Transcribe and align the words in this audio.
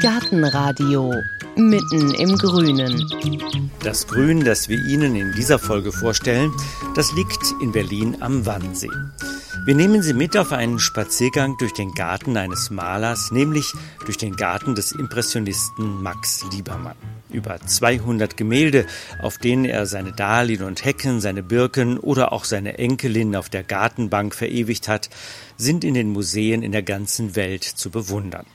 Gartenradio 0.00 1.12
mitten 1.56 2.14
im 2.14 2.36
Grünen. 2.38 3.04
Das 3.82 4.06
Grün, 4.06 4.44
das 4.44 4.68
wir 4.68 4.78
Ihnen 4.78 5.14
in 5.14 5.32
dieser 5.32 5.58
Folge 5.58 5.92
vorstellen, 5.92 6.52
das 6.94 7.12
liegt 7.12 7.54
in 7.60 7.72
Berlin 7.72 8.16
am 8.20 8.46
Wannsee. 8.46 8.88
Wir 9.66 9.74
nehmen 9.74 10.02
Sie 10.02 10.14
mit 10.14 10.36
auf 10.38 10.52
einen 10.52 10.78
Spaziergang 10.78 11.56
durch 11.58 11.74
den 11.74 11.92
Garten 11.92 12.36
eines 12.36 12.70
Malers, 12.70 13.30
nämlich 13.30 13.74
durch 14.06 14.16
den 14.16 14.36
Garten 14.36 14.74
des 14.74 14.92
Impressionisten 14.92 16.02
Max 16.02 16.44
Liebermann. 16.50 16.96
Über 17.32 17.60
200 17.60 18.36
Gemälde, 18.36 18.86
auf 19.22 19.38
denen 19.38 19.64
er 19.64 19.86
seine 19.86 20.12
Dahlien 20.12 20.62
und 20.62 20.84
Hecken, 20.84 21.20
seine 21.20 21.42
Birken 21.42 21.98
oder 21.98 22.32
auch 22.32 22.44
seine 22.44 22.78
Enkelin 22.78 23.36
auf 23.36 23.48
der 23.48 23.62
Gartenbank 23.62 24.34
verewigt 24.34 24.88
hat, 24.88 25.10
sind 25.56 25.84
in 25.84 25.94
den 25.94 26.10
Museen 26.10 26.62
in 26.62 26.72
der 26.72 26.82
ganzen 26.82 27.36
Welt 27.36 27.64
zu 27.64 27.90
bewundern. 27.90 28.46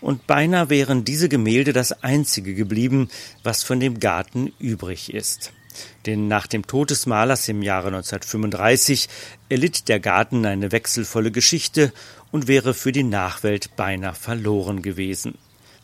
Und 0.00 0.26
beinahe 0.26 0.68
wären 0.68 1.04
diese 1.04 1.28
Gemälde 1.28 1.72
das 1.72 2.04
einzige 2.04 2.54
geblieben, 2.54 3.08
was 3.42 3.62
von 3.62 3.80
dem 3.80 3.98
Garten 3.98 4.52
übrig 4.58 5.12
ist. 5.12 5.52
Denn 6.06 6.28
nach 6.28 6.46
dem 6.46 6.66
Tod 6.66 6.90
des 6.90 7.06
Malers 7.06 7.48
im 7.48 7.62
Jahre 7.62 7.88
1935 7.88 9.08
erlitt 9.48 9.88
der 9.88 10.00
Garten 10.00 10.46
eine 10.46 10.72
wechselvolle 10.72 11.30
Geschichte 11.30 11.92
und 12.30 12.48
wäre 12.48 12.74
für 12.74 12.92
die 12.92 13.02
Nachwelt 13.02 13.76
beinahe 13.76 14.14
verloren 14.14 14.82
gewesen. 14.82 15.36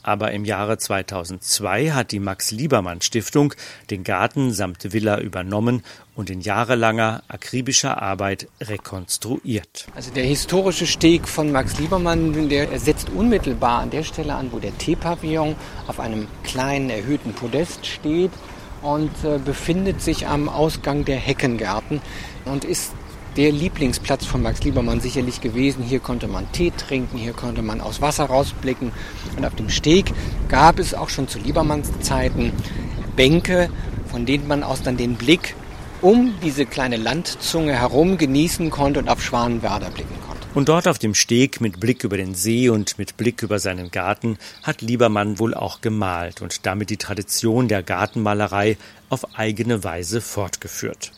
Aber 0.03 0.33
im 0.33 0.45
Jahre 0.45 0.79
2002 0.79 1.91
hat 1.91 2.13
die 2.13 2.19
Max 2.19 2.51
Liebermann 2.51 3.01
Stiftung 3.01 3.55
den 3.91 4.05
Garten 4.05 4.53
samt 4.53 4.93
Villa 4.93 5.21
übernommen 5.21 5.83
und 6.15 6.31
in 6.31 6.41
jahrelanger 6.41 7.23
akribischer 7.29 8.03
Arbeit 8.03 8.49
rekonstruiert. 8.61 9.87
Also 9.95 10.11
der 10.13 10.25
historische 10.25 10.87
Steg 10.87 11.29
von 11.29 11.53
Max 11.53 11.79
Liebermann, 11.79 12.49
der 12.49 12.79
setzt 12.79 13.11
unmittelbar 13.11 13.81
an 13.81 13.91
der 13.91 14.03
Stelle 14.03 14.35
an, 14.35 14.53
wo 14.53 14.59
der 14.59 14.77
T-Pavillon 14.77 15.55
auf 15.87 16.01
einem 16.01 16.29
kleinen 16.43 16.91
erhöhten 16.91 17.33
Podest 17.33 17.87
steht 17.87 18.33
und 18.83 19.11
äh, 19.25 19.39
befindet 19.39 20.03
sich 20.03 20.27
am 20.27 20.49
Ausgang 20.49 21.05
der 21.05 21.17
Heckengärten 21.17 22.03
und 22.45 22.65
ist 22.65 22.93
der 23.37 23.53
Lieblingsplatz 23.53 24.27
von 24.27 24.43
Max 24.43 24.63
Liebermann 24.63 25.01
sicherlich 25.01 25.41
gewesen. 25.41 25.83
Hier 25.83 26.01
konnte 26.01 26.29
man 26.29 26.51
Tee 26.53 26.73
trinken, 26.77 27.19
hier 27.19 27.33
konnte 27.33 27.63
man 27.63 27.81
aus 27.81 28.01
Wasser 28.01 28.25
rausblicken. 28.25 28.93
Und 29.37 29.45
auf 29.45 29.55
dem 29.55 29.71
Steg 29.71 30.13
gab 30.49 30.79
es 30.79 30.95
auch 30.95 31.09
schon 31.09 31.29
zu 31.29 31.39
Liebermanns 31.39 31.91
Zeiten 32.01 32.53
Bänke, 33.17 33.71
von 34.11 34.27
denen 34.27 34.47
man 34.49 34.63
aus 34.63 34.83
dann 34.83 34.97
den 34.97 35.15
Blick 35.15 35.55
um 36.03 36.35
diese 36.43 36.67
kleine 36.67 36.97
Landzunge 36.97 37.75
herum 37.79 38.19
genießen 38.19 38.71
konnte 38.71 39.01
und 39.01 39.09
auf 39.09 39.23
Schwanenwerder 39.23 39.91
blicken 39.91 40.17
konnte. 40.27 40.43
Und 40.55 40.69
dort 40.69 40.87
auf 40.87 40.99
dem 40.99 41.15
Steg 41.15 41.63
mit 41.63 41.81
Blick 41.81 42.05
über 42.05 42.19
den 42.19 42.35
See 42.35 42.69
und 42.69 42.99
mit 42.99 43.17
Blick 43.17 43.43
über 43.43 43.59
seinen 43.59 43.91
Garten 43.91 44.37
hat 44.63 44.83
Liebermann 44.83 45.39
wohl 45.39 45.55
auch 45.55 45.81
gemalt 45.81 46.43
und 46.43 46.67
damit 46.67 46.91
die 46.91 46.99
Tradition 46.99 47.69
der 47.69 47.83
Gartenmalerei 47.83 48.77
auf 49.09 49.39
eigene 49.39 49.83
Weise 49.85 50.21
fortgeführt. 50.21 51.13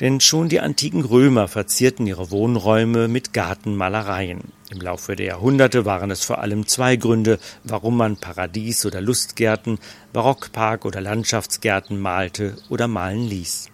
Denn 0.00 0.20
schon 0.20 0.50
die 0.50 0.60
antiken 0.60 1.04
Römer 1.04 1.48
verzierten 1.48 2.06
ihre 2.06 2.30
Wohnräume 2.30 3.08
mit 3.08 3.32
Gartenmalereien. 3.32 4.52
Im 4.68 4.80
Laufe 4.80 5.16
der 5.16 5.26
Jahrhunderte 5.26 5.86
waren 5.86 6.10
es 6.10 6.22
vor 6.22 6.40
allem 6.40 6.66
zwei 6.66 6.96
Gründe, 6.96 7.38
warum 7.64 7.96
man 7.96 8.18
Paradies- 8.18 8.84
oder 8.84 9.00
Lustgärten, 9.00 9.78
Barockpark- 10.12 10.84
oder 10.84 11.00
Landschaftsgärten 11.00 11.98
malte 11.98 12.56
oder 12.68 12.88
malen 12.88 13.26
ließ. 13.26 13.70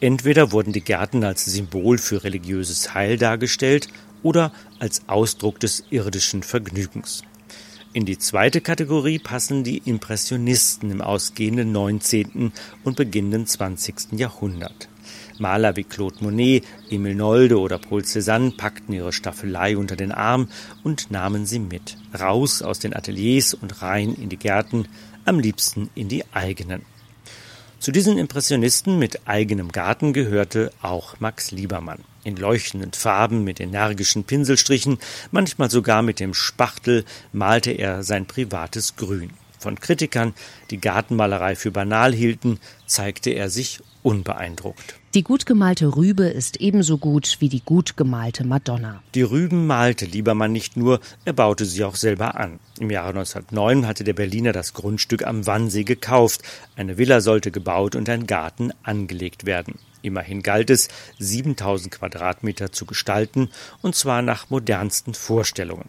Entweder 0.00 0.52
wurden 0.52 0.72
die 0.72 0.84
Gärten 0.84 1.24
als 1.24 1.46
Symbol 1.46 1.98
für 1.98 2.22
religiöses 2.22 2.94
Heil 2.94 3.16
dargestellt 3.18 3.88
oder 4.22 4.52
als 4.78 5.08
Ausdruck 5.08 5.58
des 5.58 5.84
irdischen 5.90 6.44
Vergnügens. 6.44 7.22
In 7.92 8.04
die 8.04 8.18
zweite 8.18 8.60
Kategorie 8.60 9.18
passen 9.18 9.64
die 9.64 9.78
Impressionisten 9.78 10.90
im 10.90 11.00
ausgehenden 11.00 11.72
19. 11.72 12.52
und 12.84 12.96
beginnenden 12.96 13.46
20. 13.46 14.12
Jahrhundert. 14.12 14.88
Maler 15.38 15.76
wie 15.76 15.84
Claude 15.84 16.16
Monet, 16.20 16.64
Emil 16.90 17.14
Nolde 17.14 17.58
oder 17.58 17.78
Paul 17.78 18.02
Cézanne 18.02 18.56
packten 18.56 18.94
ihre 18.94 19.12
Staffelei 19.12 19.76
unter 19.76 19.96
den 19.96 20.12
Arm 20.12 20.48
und 20.84 21.10
nahmen 21.10 21.46
sie 21.46 21.58
mit, 21.58 21.96
raus 22.18 22.62
aus 22.62 22.78
den 22.78 22.94
Ateliers 22.94 23.54
und 23.54 23.82
rein 23.82 24.14
in 24.14 24.28
die 24.28 24.38
Gärten, 24.38 24.88
am 25.24 25.38
liebsten 25.38 25.90
in 25.94 26.08
die 26.08 26.24
eigenen. 26.32 26.82
Zu 27.78 27.92
diesen 27.92 28.18
Impressionisten 28.18 28.98
mit 28.98 29.28
eigenem 29.28 29.70
Garten 29.70 30.12
gehörte 30.12 30.72
auch 30.80 31.20
Max 31.20 31.50
Liebermann. 31.50 32.04
In 32.24 32.36
leuchtenden 32.36 32.92
Farben 32.92 33.44
mit 33.44 33.60
energischen 33.60 34.24
Pinselstrichen, 34.24 34.98
manchmal 35.30 35.70
sogar 35.70 36.02
mit 36.02 36.18
dem 36.18 36.34
Spachtel, 36.34 37.04
malte 37.32 37.70
er 37.70 38.02
sein 38.02 38.26
privates 38.26 38.96
Grün. 38.96 39.30
Von 39.58 39.78
Kritikern, 39.78 40.34
die 40.70 40.80
Gartenmalerei 40.80 41.54
für 41.54 41.70
banal 41.70 42.12
hielten, 42.14 42.58
zeigte 42.86 43.30
er 43.30 43.50
sich 43.50 43.80
unbeeindruckt. 44.06 45.00
Die 45.14 45.24
gut 45.24 45.46
gemalte 45.46 45.96
Rübe 45.96 46.26
ist 46.26 46.60
ebenso 46.60 46.96
gut 46.96 47.38
wie 47.40 47.48
die 47.48 47.62
gut 47.62 47.96
gemalte 47.96 48.46
Madonna. 48.46 49.02
Die 49.16 49.22
Rüben 49.22 49.66
malte 49.66 50.04
Liebermann 50.04 50.52
nicht 50.52 50.76
nur, 50.76 51.00
er 51.24 51.32
baute 51.32 51.64
sie 51.64 51.82
auch 51.82 51.96
selber 51.96 52.38
an. 52.38 52.60
Im 52.78 52.90
Jahre 52.90 53.08
1909 53.08 53.84
hatte 53.86 54.04
der 54.04 54.12
Berliner 54.12 54.52
das 54.52 54.74
Grundstück 54.74 55.26
am 55.26 55.46
Wannsee 55.46 55.82
gekauft. 55.82 56.42
Eine 56.76 56.98
Villa 56.98 57.20
sollte 57.20 57.50
gebaut 57.50 57.96
und 57.96 58.08
ein 58.08 58.28
Garten 58.28 58.70
angelegt 58.84 59.44
werden. 59.44 59.74
Immerhin 60.06 60.42
galt 60.42 60.70
es, 60.70 60.88
7000 61.18 61.90
Quadratmeter 61.90 62.70
zu 62.70 62.86
gestalten, 62.86 63.50
und 63.82 63.96
zwar 63.96 64.22
nach 64.22 64.50
modernsten 64.50 65.14
Vorstellungen. 65.14 65.88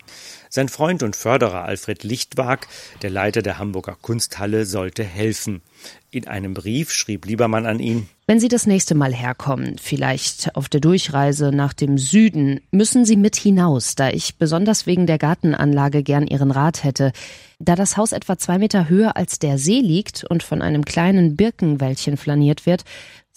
Sein 0.49 0.69
Freund 0.69 1.03
und 1.03 1.15
Förderer 1.15 1.65
Alfred 1.65 2.03
Lichtwag, 2.03 2.67
der 3.03 3.11
Leiter 3.11 3.43
der 3.43 3.59
Hamburger 3.59 3.95
Kunsthalle, 4.01 4.65
sollte 4.65 5.03
helfen. 5.03 5.61
In 6.09 6.27
einem 6.27 6.55
Brief 6.55 6.91
schrieb 6.91 7.25
Liebermann 7.25 7.67
an 7.67 7.79
ihn 7.79 8.07
Wenn 8.25 8.39
Sie 8.39 8.47
das 8.47 8.65
nächste 8.65 8.95
Mal 8.95 9.13
herkommen, 9.13 9.75
vielleicht 9.79 10.55
auf 10.55 10.69
der 10.69 10.79
Durchreise 10.79 11.51
nach 11.51 11.73
dem 11.73 11.99
Süden, 11.99 12.61
müssen 12.71 13.05
Sie 13.05 13.17
mit 13.17 13.35
hinaus, 13.35 13.93
da 13.93 14.09
ich 14.09 14.37
besonders 14.37 14.87
wegen 14.87 15.05
der 15.05 15.19
Gartenanlage 15.19 16.01
gern 16.01 16.25
Ihren 16.25 16.49
Rat 16.49 16.83
hätte. 16.83 17.11
Da 17.59 17.75
das 17.75 17.97
Haus 17.97 18.13
etwa 18.13 18.37
zwei 18.37 18.57
Meter 18.57 18.87
höher 18.87 19.17
als 19.17 19.37
der 19.37 19.57
See 19.57 19.79
liegt 19.79 20.23
und 20.23 20.43
von 20.43 20.61
einem 20.61 20.85
kleinen 20.85 21.35
Birkenwäldchen 21.35 22.15
flaniert 22.15 22.65
wird, 22.65 22.83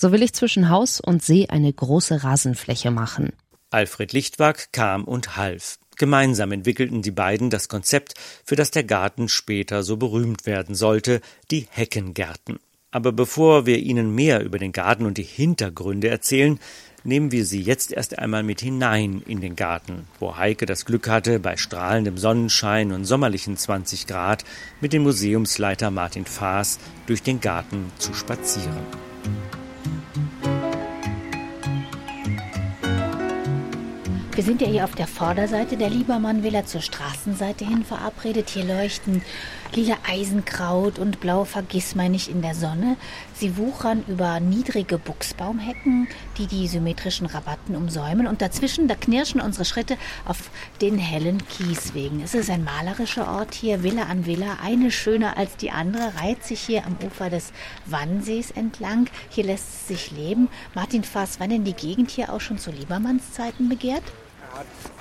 so 0.00 0.12
will 0.12 0.22
ich 0.22 0.32
zwischen 0.32 0.70
Haus 0.70 0.98
und 0.98 1.22
See 1.22 1.48
eine 1.48 1.70
große 1.70 2.24
Rasenfläche 2.24 2.90
machen. 2.90 3.34
Alfred 3.68 4.14
Lichtwag 4.14 4.72
kam 4.72 5.04
und 5.04 5.36
half. 5.36 5.78
Gemeinsam 5.98 6.52
entwickelten 6.52 7.02
die 7.02 7.10
beiden 7.10 7.50
das 7.50 7.68
Konzept, 7.68 8.14
für 8.42 8.56
das 8.56 8.70
der 8.70 8.84
Garten 8.84 9.28
später 9.28 9.82
so 9.82 9.98
berühmt 9.98 10.46
werden 10.46 10.74
sollte, 10.74 11.20
die 11.50 11.66
Heckengärten. 11.70 12.58
Aber 12.90 13.12
bevor 13.12 13.66
wir 13.66 13.78
Ihnen 13.78 14.14
mehr 14.14 14.42
über 14.42 14.58
den 14.58 14.72
Garten 14.72 15.04
und 15.04 15.18
die 15.18 15.22
Hintergründe 15.22 16.08
erzählen, 16.08 16.58
nehmen 17.04 17.30
wir 17.30 17.44
Sie 17.44 17.60
jetzt 17.60 17.92
erst 17.92 18.18
einmal 18.18 18.42
mit 18.42 18.62
hinein 18.62 19.22
in 19.26 19.42
den 19.42 19.54
Garten, 19.54 20.08
wo 20.18 20.38
Heike 20.38 20.64
das 20.64 20.86
Glück 20.86 21.08
hatte, 21.08 21.38
bei 21.38 21.58
strahlendem 21.58 22.16
Sonnenschein 22.16 22.92
und 22.92 23.04
sommerlichen 23.04 23.58
20 23.58 24.06
Grad 24.06 24.44
mit 24.80 24.94
dem 24.94 25.02
Museumsleiter 25.02 25.90
Martin 25.90 26.24
Faas 26.24 26.78
durch 27.06 27.22
den 27.22 27.42
Garten 27.42 27.92
zu 27.98 28.14
spazieren. 28.14 28.86
Wir 34.32 34.44
sind 34.44 34.62
ja 34.62 34.68
hier 34.68 34.84
auf 34.84 34.94
der 34.94 35.08
Vorderseite 35.08 35.76
der 35.76 35.90
Liebermann-Villa 35.90 36.64
zur 36.64 36.80
Straßenseite 36.80 37.66
hin 37.66 37.84
verabredet. 37.84 38.48
Hier 38.48 38.64
leuchten 38.64 39.22
lila 39.74 39.96
Eisenkraut 40.08 41.00
und 41.00 41.20
blaue 41.20 41.46
Vergissmeinnicht 41.46 42.28
in 42.28 42.40
der 42.40 42.54
Sonne. 42.54 42.96
Sie 43.34 43.56
wuchern 43.56 44.04
über 44.06 44.38
niedrige 44.38 44.98
Buchsbaumhecken, 44.98 46.06
die 46.38 46.46
die 46.46 46.68
symmetrischen 46.68 47.26
Rabatten 47.26 47.74
umsäumen. 47.74 48.28
Und 48.28 48.40
dazwischen, 48.40 48.86
da 48.86 48.94
knirschen 48.94 49.40
unsere 49.40 49.64
Schritte 49.64 49.96
auf 50.24 50.50
den 50.80 50.96
hellen 50.96 51.42
Kieswegen. 51.48 52.22
Es 52.22 52.34
ist 52.34 52.50
ein 52.50 52.64
malerischer 52.64 53.28
Ort 53.32 53.54
hier, 53.54 53.82
Villa 53.82 54.04
an 54.04 54.26
Villa. 54.26 54.58
Eine 54.62 54.92
schöner 54.92 55.36
als 55.36 55.56
die 55.56 55.72
andere 55.72 56.12
reiht 56.20 56.44
sich 56.44 56.60
hier 56.60 56.86
am 56.86 56.96
Ufer 57.04 57.30
des 57.30 57.52
Wannsees 57.84 58.52
entlang. 58.52 59.10
Hier 59.28 59.44
lässt 59.44 59.68
es 59.68 59.88
sich 59.88 60.12
leben. 60.12 60.48
Martin 60.74 61.02
Fass, 61.02 61.40
wann 61.40 61.50
denn 61.50 61.64
die 61.64 61.74
Gegend 61.74 62.12
hier 62.12 62.32
auch 62.32 62.40
schon 62.40 62.58
zu 62.58 62.70
Liebermanns 62.70 63.32
Zeiten 63.32 63.68
begehrt? 63.68 64.04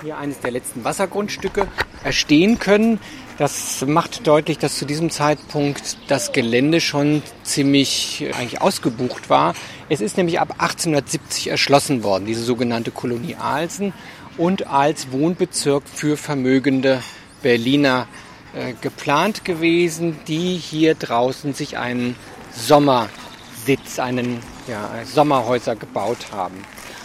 Hier 0.02 0.18
eines 0.18 0.40
der 0.40 0.52
letzten 0.52 0.84
Wassergrundstücke 0.84 1.68
erstehen 2.04 2.60
können. 2.60 3.00
Das 3.38 3.86
macht 3.86 4.28
deutlich, 4.28 4.58
dass 4.58 4.78
zu 4.78 4.86
diesem 4.86 5.10
Zeitpunkt 5.10 5.98
das 6.10 6.34
Gelände 6.34 6.82
schon 6.82 7.22
ziemlich 7.44 8.22
äh, 8.22 8.34
eigentlich 8.34 8.62
ausgebucht 8.62 9.30
war. 9.30 9.56
Es 9.88 10.02
ist 10.02 10.18
nämlich 10.18 10.40
ab 10.40 10.56
1870 10.58 11.48
erschlossen 11.48 12.04
worden, 12.04 12.26
diese 12.26 12.44
sogenannte 12.44 12.92
Kolonie 12.92 13.36
Alsen, 13.36 13.94
und 14.38 14.68
als 14.68 15.12
Wohnbezirk 15.12 15.84
für 15.88 16.16
vermögende 16.16 17.02
Berliner 17.42 18.08
äh, 18.54 18.74
geplant 18.82 19.46
gewesen, 19.46 20.18
die 20.28 20.56
hier 20.56 20.96
draußen 20.96 21.54
sich 21.54 21.78
einen 21.78 22.16
Sommersitz, 22.54 24.00
einen 24.00 24.40
ja, 24.68 24.90
Sommerhäuser 25.06 25.76
gebaut 25.76 26.28
haben. 26.32 26.56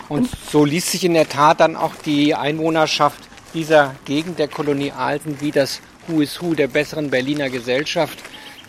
Und 0.08 0.28
so 0.50 0.64
ließ 0.64 0.92
sich 0.92 1.04
in 1.04 1.14
der 1.14 1.28
Tat 1.28 1.60
dann 1.60 1.76
auch 1.76 1.94
die 2.04 2.34
Einwohnerschaft 2.34 3.18
dieser 3.54 3.94
Gegend 4.04 4.38
der 4.38 4.48
Kolonie 4.48 4.92
Alten 4.92 5.40
wie 5.40 5.50
das 5.50 5.80
Who 6.06 6.20
is 6.20 6.42
Who 6.42 6.54
der 6.54 6.68
besseren 6.68 7.10
Berliner 7.10 7.48
Gesellschaft. 7.48 8.18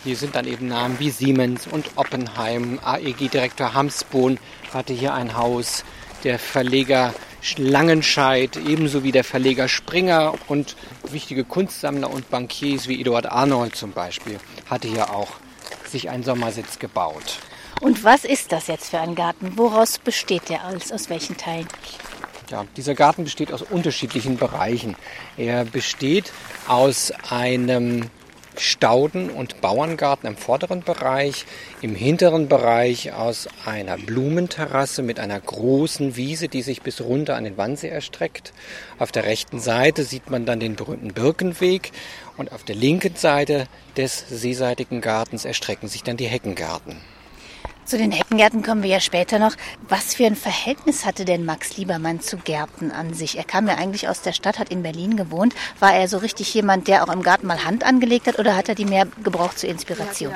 Hier 0.03 0.15
sind 0.15 0.35
dann 0.35 0.47
eben 0.47 0.67
Namen 0.67 0.99
wie 0.99 1.09
Siemens 1.09 1.67
und 1.67 1.89
Oppenheim. 1.95 2.79
AEG-Direktor 2.83 3.73
Hamsbohn 3.73 4.39
hatte 4.73 4.93
hier 4.93 5.13
ein 5.13 5.35
Haus. 5.35 5.83
Der 6.23 6.39
Verleger 6.39 7.13
Langenscheid, 7.57 8.57
ebenso 8.57 9.03
wie 9.03 9.11
der 9.11 9.23
Verleger 9.23 9.67
Springer 9.67 10.33
und 10.47 10.75
wichtige 11.11 11.43
Kunstsammler 11.43 12.09
und 12.09 12.29
Bankiers 12.29 12.87
wie 12.87 12.99
Eduard 12.99 13.27
Arnold 13.27 13.75
zum 13.75 13.91
Beispiel, 13.91 14.39
hatte 14.67 14.87
hier 14.87 15.11
auch 15.11 15.29
sich 15.87 16.09
einen 16.09 16.23
Sommersitz 16.23 16.79
gebaut. 16.79 17.39
Und 17.81 18.03
was 18.03 18.25
ist 18.25 18.51
das 18.51 18.67
jetzt 18.67 18.89
für 18.89 18.99
ein 18.99 19.15
Garten? 19.15 19.57
Woraus 19.57 19.99
besteht 19.99 20.49
der 20.49 20.63
alles? 20.63 20.91
Aus 20.91 21.09
welchen 21.09 21.37
Teilen? 21.37 21.67
Ja, 22.49 22.65
dieser 22.77 22.95
Garten 22.95 23.23
besteht 23.23 23.51
aus 23.51 23.61
unterschiedlichen 23.61 24.37
Bereichen. 24.37 24.95
Er 25.35 25.65
besteht 25.65 26.31
aus 26.67 27.11
einem 27.29 28.09
Stauden- 28.57 29.29
und 29.29 29.61
Bauerngarten 29.61 30.27
im 30.27 30.37
vorderen 30.37 30.81
Bereich, 30.81 31.45
im 31.81 31.95
hinteren 31.95 32.47
Bereich 32.47 33.11
aus 33.13 33.47
einer 33.65 33.97
Blumenterrasse 33.97 35.01
mit 35.01 35.19
einer 35.19 35.39
großen 35.39 36.15
Wiese, 36.15 36.47
die 36.47 36.61
sich 36.61 36.81
bis 36.81 37.01
runter 37.01 37.35
an 37.35 37.43
den 37.43 37.57
Wannsee 37.57 37.89
erstreckt. 37.89 38.53
Auf 38.99 39.11
der 39.11 39.25
rechten 39.25 39.59
Seite 39.59 40.03
sieht 40.03 40.29
man 40.29 40.45
dann 40.45 40.59
den 40.59 40.75
berühmten 40.75 41.13
Birkenweg 41.13 41.91
und 42.37 42.51
auf 42.51 42.63
der 42.63 42.75
linken 42.75 43.15
Seite 43.15 43.67
des 43.97 44.25
seeseitigen 44.29 45.01
Gartens 45.01 45.45
erstrecken 45.45 45.89
sich 45.89 46.03
dann 46.03 46.17
die 46.17 46.27
Heckengärten. 46.27 47.01
Zu 47.85 47.99
den 47.99 48.11
Heckengärten 48.11 48.63
kommen 48.63 48.81
wir 48.81 48.89
ja 48.89 48.99
später 48.99 49.37
noch. 49.37 49.55
Was 49.87 50.15
für 50.15 50.25
ein 50.25 50.35
Verhältnis 50.35 51.05
hatte 51.05 51.23
denn 51.23 51.45
Max 51.45 51.77
Liebermann 51.77 52.19
zu 52.19 52.37
Gärten 52.37 52.91
an 52.91 53.13
sich? 53.13 53.37
Er 53.37 53.43
kam 53.43 53.67
ja 53.67 53.75
eigentlich 53.75 54.09
aus 54.09 54.23
der 54.23 54.33
Stadt, 54.33 54.57
hat 54.57 54.69
in 54.69 54.81
Berlin 54.81 55.15
gewohnt. 55.15 55.53
War 55.79 55.93
er 55.93 56.07
so 56.07 56.17
richtig 56.17 56.51
jemand, 56.55 56.87
der 56.87 57.03
auch 57.03 57.13
im 57.13 57.21
Garten 57.21 57.45
mal 57.45 57.63
Hand 57.63 57.83
angelegt 57.83 58.25
hat 58.25 58.39
oder 58.39 58.55
hat 58.55 58.69
er 58.69 58.75
die 58.75 58.85
mehr 58.85 59.05
gebraucht 59.23 59.59
zur 59.59 59.69
Inspiration? 59.69 60.33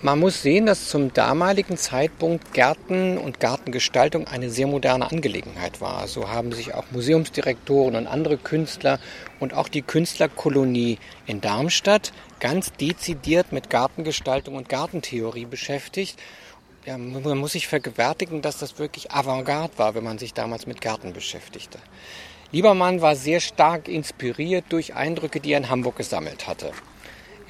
Man 0.00 0.20
muss 0.20 0.42
sehen, 0.42 0.66
dass 0.66 0.88
zum 0.88 1.12
damaligen 1.12 1.76
Zeitpunkt 1.76 2.54
Gärten 2.54 3.18
und 3.18 3.40
Gartengestaltung 3.40 4.26
eine 4.26 4.48
sehr 4.48 4.68
moderne 4.68 5.10
Angelegenheit 5.10 5.80
war. 5.80 6.06
So 6.06 6.28
haben 6.28 6.52
sich 6.52 6.74
auch 6.74 6.84
Museumsdirektoren 6.92 7.96
und 7.96 8.06
andere 8.06 8.36
Künstler 8.36 9.00
und 9.40 9.52
auch 9.52 9.68
die 9.68 9.82
Künstlerkolonie 9.82 10.98
in 11.26 11.40
Darmstadt 11.40 12.12
ganz 12.38 12.72
dezidiert 12.72 13.50
mit 13.50 13.70
Gartengestaltung 13.70 14.54
und 14.54 14.68
Gartentheorie 14.68 15.46
beschäftigt. 15.46 16.18
Ja, 16.86 16.96
man 16.96 17.38
muss 17.38 17.52
sich 17.52 17.66
vergewärtigen, 17.66 18.42
dass 18.42 18.58
das 18.58 18.78
wirklich 18.78 19.10
Avantgarde 19.10 19.76
war, 19.78 19.94
wenn 19.94 20.04
man 20.04 20.18
sich 20.18 20.32
damals 20.32 20.66
mit 20.66 20.80
Garten 20.80 21.12
beschäftigte. 21.12 21.78
Liebermann 22.52 23.00
war 23.00 23.16
sehr 23.16 23.40
stark 23.40 23.88
inspiriert 23.88 24.64
durch 24.70 24.94
Eindrücke, 24.94 25.40
die 25.40 25.52
er 25.52 25.58
in 25.58 25.68
Hamburg 25.68 25.96
gesammelt 25.96 26.46
hatte. 26.46 26.72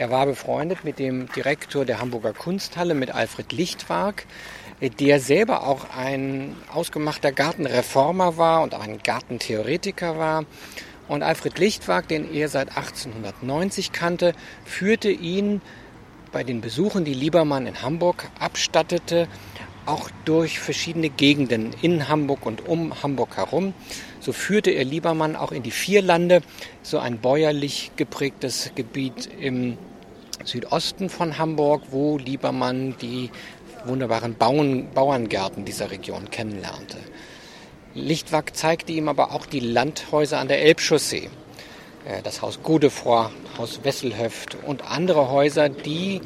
Er 0.01 0.09
war 0.09 0.25
befreundet 0.25 0.83
mit 0.83 0.99
dem 0.99 1.31
Direktor 1.31 1.85
der 1.85 2.01
Hamburger 2.01 2.33
Kunsthalle, 2.33 2.95
mit 2.95 3.11
Alfred 3.11 3.53
Lichtwag, 3.53 4.25
der 4.99 5.21
selber 5.21 5.67
auch 5.67 5.91
ein 5.95 6.57
ausgemachter 6.73 7.33
Gartenreformer 7.33 8.39
war 8.39 8.63
und 8.63 8.75
auch 8.75 8.81
ein 8.81 8.97
Gartentheoretiker 8.97 10.17
war. 10.17 10.47
Und 11.07 11.23
Alfred 11.23 11.59
Lichtwag, 11.59 12.09
den 12.09 12.33
er 12.33 12.49
seit 12.49 12.69
1890 12.79 13.93
kannte, 13.93 14.33
führte 14.65 15.11
ihn 15.11 15.61
bei 16.33 16.45
den 16.45 16.63
Besuchen, 16.63 17.05
die 17.05 17.13
Liebermann 17.13 17.67
in 17.67 17.83
Hamburg 17.83 18.31
abstattete, 18.39 19.29
auch 19.85 20.09
durch 20.25 20.61
verschiedene 20.61 21.11
Gegenden 21.11 21.75
in 21.83 22.09
Hamburg 22.09 22.47
und 22.47 22.67
um 22.67 23.03
Hamburg 23.03 23.37
herum. 23.37 23.75
So 24.21 24.33
führte 24.33 24.71
er 24.71 24.85
Liebermann 24.85 25.37
auch 25.37 25.53
in 25.53 25.63
die 25.63 25.71
Vierlande, 25.71 26.41
so 26.83 26.99
ein 26.99 27.19
bäuerlich 27.19 27.91
geprägtes 27.97 28.73
Gebiet 28.75 29.29
im 29.39 29.77
Südosten 30.45 31.09
von 31.09 31.39
Hamburg, 31.39 31.83
wo 31.91 32.19
Liebermann 32.19 32.97
die 33.01 33.31
wunderbaren 33.85 34.37
Bauerngärten 34.37 35.65
dieser 35.65 35.91
Region 35.91 36.31
kennenlernte. 36.31 36.99
Lichtwag 37.95 38.57
zeigte 38.57 38.93
ihm 38.93 39.09
aber 39.09 39.33
auch 39.33 39.47
die 39.47 39.61
Landhäuser 39.61 40.39
an 40.39 40.49
der 40.49 40.63
Elbchaussee. 40.63 41.29
Äh, 42.07 42.23
das 42.23 42.43
Haus 42.43 42.61
Godefroy, 42.63 43.27
Haus 43.59 43.81
Wesselhöft 43.83 44.57
und 44.67 44.91
andere 44.91 45.31
Häuser, 45.31 45.69
die 45.69 46.21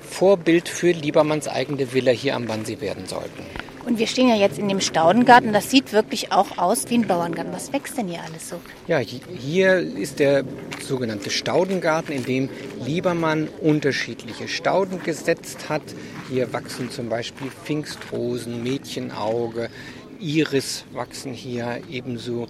Vorbild 0.00 0.68
für 0.68 0.92
Liebermanns 0.92 1.46
eigene 1.46 1.92
Villa 1.92 2.12
hier 2.12 2.34
am 2.34 2.48
Wannsee 2.48 2.80
werden 2.80 3.06
sollten. 3.06 3.44
Und 3.86 3.98
wir 3.98 4.06
stehen 4.06 4.28
ja 4.28 4.36
jetzt 4.36 4.58
in 4.58 4.68
dem 4.68 4.80
Staudengarten. 4.80 5.52
Das 5.52 5.70
sieht 5.70 5.92
wirklich 5.92 6.32
auch 6.32 6.58
aus 6.58 6.88
wie 6.88 6.94
ein 6.98 7.06
Bauerngarten. 7.06 7.52
Was 7.52 7.72
wächst 7.72 7.96
denn 7.96 8.08
hier 8.08 8.20
alles 8.22 8.48
so? 8.50 8.56
Ja, 8.86 8.98
hier 8.98 9.78
ist 9.78 10.18
der 10.18 10.44
sogenannte 10.80 11.30
Staudengarten, 11.30 12.14
in 12.14 12.24
dem 12.24 12.48
Liebermann 12.84 13.48
unterschiedliche 13.60 14.48
Stauden 14.48 15.02
gesetzt 15.02 15.68
hat. 15.68 15.82
Hier 16.28 16.52
wachsen 16.52 16.90
zum 16.90 17.08
Beispiel 17.08 17.50
Pfingstrosen, 17.50 18.62
Mädchenauge, 18.62 19.70
Iris 20.20 20.84
wachsen 20.92 21.32
hier 21.32 21.80
ebenso 21.90 22.46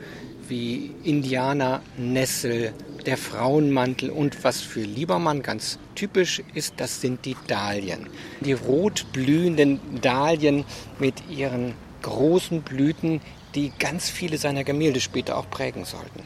wie 0.48 0.90
Indianer, 1.04 1.80
Nessel, 1.96 2.72
der 3.00 3.16
Frauenmantel 3.16 4.10
und 4.10 4.44
was 4.44 4.60
für 4.60 4.80
Liebermann 4.80 5.42
ganz 5.42 5.78
typisch 5.94 6.42
ist, 6.54 6.74
das 6.78 7.00
sind 7.00 7.24
die 7.24 7.36
Dahlien. 7.46 8.08
Die 8.40 8.52
rot 8.52 9.06
blühenden 9.12 9.80
Dahlien 10.00 10.64
mit 10.98 11.28
ihren 11.28 11.74
großen 12.02 12.62
Blüten, 12.62 13.20
die 13.54 13.72
ganz 13.78 14.08
viele 14.08 14.38
seiner 14.38 14.64
Gemälde 14.64 15.00
später 15.00 15.36
auch 15.36 15.48
prägen 15.50 15.84
sollten. 15.84 16.22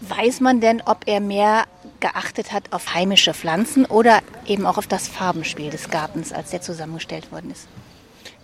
Weiß 0.00 0.40
man 0.40 0.60
denn, 0.60 0.82
ob 0.84 1.06
er 1.06 1.20
mehr 1.20 1.64
geachtet 2.00 2.52
hat 2.52 2.72
auf 2.72 2.94
heimische 2.94 3.34
Pflanzen 3.34 3.84
oder 3.84 4.20
eben 4.46 4.66
auch 4.66 4.78
auf 4.78 4.88
das 4.88 5.06
Farbenspiel 5.06 5.70
des 5.70 5.90
Gartens, 5.90 6.32
als 6.32 6.50
der 6.50 6.60
zusammengestellt 6.60 7.30
worden 7.30 7.52
ist? 7.52 7.68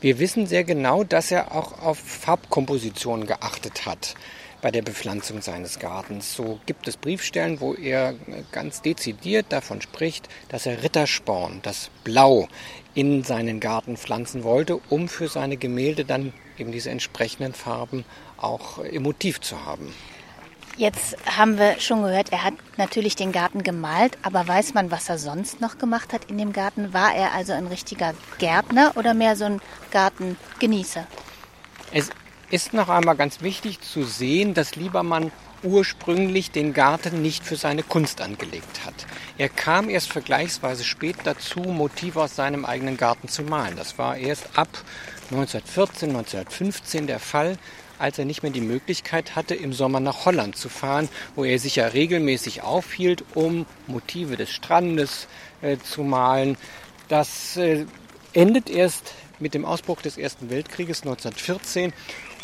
Wir 0.00 0.20
wissen 0.20 0.46
sehr 0.46 0.62
genau, 0.62 1.02
dass 1.02 1.32
er 1.32 1.52
auch 1.52 1.82
auf 1.82 1.98
Farbkompositionen 1.98 3.26
geachtet 3.26 3.86
hat 3.86 4.14
bei 4.60 4.70
der 4.70 4.82
Bepflanzung 4.82 5.40
seines 5.42 5.78
Gartens. 5.78 6.34
So 6.34 6.58
gibt 6.66 6.88
es 6.88 6.96
Briefstellen, 6.96 7.60
wo 7.60 7.74
er 7.74 8.14
ganz 8.52 8.82
dezidiert 8.82 9.46
davon 9.50 9.80
spricht, 9.80 10.28
dass 10.48 10.66
er 10.66 10.82
Rittersporn, 10.82 11.60
das 11.62 11.90
Blau, 12.04 12.48
in 12.94 13.22
seinen 13.22 13.60
Garten 13.60 13.96
pflanzen 13.96 14.42
wollte, 14.42 14.80
um 14.88 15.08
für 15.08 15.28
seine 15.28 15.56
Gemälde 15.56 16.04
dann 16.04 16.32
eben 16.58 16.72
diese 16.72 16.90
entsprechenden 16.90 17.54
Farben 17.54 18.04
auch 18.36 18.78
im 18.78 19.04
Motiv 19.04 19.40
zu 19.40 19.64
haben. 19.64 19.94
Jetzt 20.76 21.16
haben 21.26 21.58
wir 21.58 21.80
schon 21.80 22.02
gehört, 22.02 22.30
er 22.30 22.44
hat 22.44 22.54
natürlich 22.76 23.16
den 23.16 23.32
Garten 23.32 23.64
gemalt, 23.64 24.16
aber 24.22 24.46
weiß 24.46 24.74
man, 24.74 24.92
was 24.92 25.08
er 25.08 25.18
sonst 25.18 25.60
noch 25.60 25.78
gemacht 25.78 26.12
hat 26.12 26.26
in 26.26 26.38
dem 26.38 26.52
Garten? 26.52 26.92
War 26.92 27.14
er 27.14 27.32
also 27.34 27.52
ein 27.52 27.66
richtiger 27.66 28.14
Gärtner 28.38 28.92
oder 28.94 29.12
mehr 29.12 29.34
so 29.34 29.44
ein 29.44 29.60
Gartengenießer? 29.90 31.04
Es 31.92 32.10
ist 32.50 32.72
noch 32.72 32.88
einmal 32.88 33.16
ganz 33.16 33.42
wichtig 33.42 33.80
zu 33.80 34.04
sehen, 34.04 34.54
dass 34.54 34.76
Liebermann 34.76 35.32
ursprünglich 35.62 36.50
den 36.50 36.72
Garten 36.72 37.20
nicht 37.20 37.44
für 37.44 37.56
seine 37.56 37.82
Kunst 37.82 38.20
angelegt 38.20 38.84
hat. 38.86 39.06
Er 39.38 39.48
kam 39.48 39.90
erst 39.90 40.12
vergleichsweise 40.12 40.84
spät 40.84 41.16
dazu, 41.24 41.60
Motive 41.60 42.22
aus 42.22 42.36
seinem 42.36 42.64
eigenen 42.64 42.96
Garten 42.96 43.28
zu 43.28 43.42
malen. 43.42 43.76
Das 43.76 43.98
war 43.98 44.16
erst 44.16 44.56
ab 44.56 44.68
1914, 45.30 46.10
1915 46.10 47.06
der 47.06 47.18
Fall 47.18 47.58
als 47.98 48.18
er 48.18 48.24
nicht 48.24 48.42
mehr 48.42 48.52
die 48.52 48.60
Möglichkeit 48.60 49.36
hatte, 49.36 49.54
im 49.54 49.72
Sommer 49.72 50.00
nach 50.00 50.24
Holland 50.24 50.56
zu 50.56 50.68
fahren, 50.68 51.08
wo 51.34 51.44
er 51.44 51.58
sich 51.58 51.76
ja 51.76 51.86
regelmäßig 51.86 52.62
aufhielt, 52.62 53.24
um 53.34 53.66
Motive 53.86 54.36
des 54.36 54.50
Strandes 54.50 55.26
äh, 55.62 55.78
zu 55.78 56.02
malen. 56.02 56.56
Das 57.08 57.56
äh, 57.56 57.86
endet 58.32 58.70
erst 58.70 59.14
mit 59.40 59.54
dem 59.54 59.64
Ausbruch 59.64 60.02
des 60.02 60.16
Ersten 60.18 60.50
Weltkrieges 60.50 61.02
1914 61.02 61.92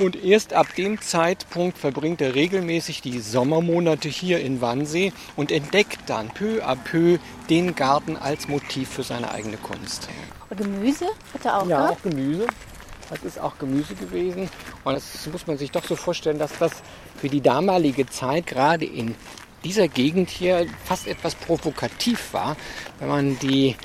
und 0.01 0.23
erst 0.23 0.53
ab 0.53 0.75
dem 0.77 1.01
Zeitpunkt 1.01 1.79
verbringt 1.79 2.21
er 2.21 2.35
regelmäßig 2.35 3.01
die 3.03 3.21
Sommermonate 3.21 4.09
hier 4.09 4.41
in 4.41 4.61
Wannsee 4.61 5.13
und 5.37 5.53
entdeckt 5.53 5.99
dann 6.07 6.29
peu 6.29 6.63
à 6.65 6.77
peu 6.77 7.19
den 7.51 7.75
Garten 7.75 8.17
als 8.17 8.49
Motiv 8.49 8.89
für 8.89 9.03
seine 9.03 9.31
eigene 9.31 9.57
Kunst. 9.57 10.09
Gemüse 10.57 11.07
hat 11.33 11.45
er 11.45 11.59
auch 11.63 11.67
Ja, 11.69 11.83
gehabt? 11.83 11.99
auch 11.99 12.03
Gemüse. 12.11 12.47
Das 13.11 13.23
ist 13.23 13.39
auch 13.41 13.59
Gemüse 13.59 13.95
gewesen. 13.95 14.49
Und 14.85 14.95
das 14.95 15.27
muss 15.31 15.47
man 15.47 15.59
sich 15.59 15.71
doch 15.71 15.85
so 15.85 15.97
vorstellen, 15.97 16.39
dass 16.39 16.57
das 16.59 16.73
für 17.17 17.29
die 17.29 17.41
damalige 17.41 18.07
Zeit 18.07 18.47
gerade 18.47 18.85
in 18.85 19.15
dieser 19.65 19.89
Gegend 19.89 20.31
hier 20.31 20.67
fast 20.85 21.07
etwas 21.07 21.35
provokativ 21.35 22.33
war, 22.33 22.57
wenn 23.01 23.09
man 23.09 23.39
die 23.41 23.77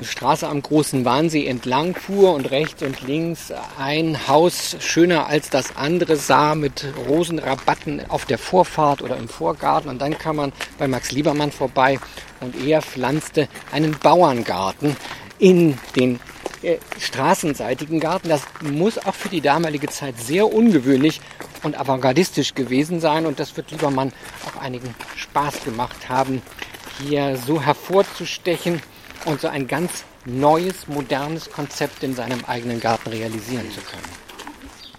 Straße 0.00 0.46
am 0.46 0.60
großen 0.60 1.04
Wahnsee 1.04 1.46
entlang 1.46 1.94
fuhr 1.94 2.34
und 2.34 2.50
rechts 2.50 2.82
und 2.82 3.00
links 3.02 3.52
ein 3.78 4.28
Haus 4.28 4.76
schöner 4.80 5.26
als 5.26 5.48
das 5.48 5.76
andere 5.76 6.16
sah 6.16 6.54
mit 6.54 6.86
Rosenrabatten 7.08 8.02
auf 8.10 8.26
der 8.26 8.36
Vorfahrt 8.36 9.00
oder 9.00 9.16
im 9.16 9.28
Vorgarten 9.28 9.88
und 9.88 10.00
dann 10.00 10.18
kam 10.18 10.36
man 10.36 10.52
bei 10.78 10.86
Max 10.86 11.12
Liebermann 11.12 11.50
vorbei 11.50 11.98
und 12.40 12.54
er 12.66 12.82
pflanzte 12.82 13.48
einen 13.72 13.98
Bauerngarten 13.98 14.96
in 15.38 15.78
den 15.96 16.20
äh, 16.62 16.76
straßenseitigen 16.98 18.00
Garten. 18.00 18.28
Das 18.28 18.42
muss 18.62 18.98
auch 18.98 19.14
für 19.14 19.28
die 19.28 19.40
damalige 19.40 19.88
Zeit 19.88 20.18
sehr 20.18 20.52
ungewöhnlich 20.52 21.20
und 21.62 21.78
avantgardistisch 21.78 22.54
gewesen 22.54 23.00
sein. 23.00 23.26
Und 23.26 23.40
das 23.40 23.56
wird 23.56 23.70
Liebermann 23.70 24.12
auch 24.46 24.60
einigen 24.60 24.94
Spaß 25.16 25.64
gemacht 25.64 26.08
haben, 26.08 26.42
hier 26.98 27.36
so 27.36 27.60
hervorzustechen 27.60 28.82
und 29.26 29.40
so 29.40 29.48
ein 29.48 29.66
ganz 29.66 30.04
neues, 30.24 30.88
modernes 30.88 31.50
Konzept 31.50 32.02
in 32.02 32.14
seinem 32.14 32.44
eigenen 32.46 32.80
Garten 32.80 33.10
realisieren 33.10 33.70
zu 33.70 33.80
können. 33.80 34.26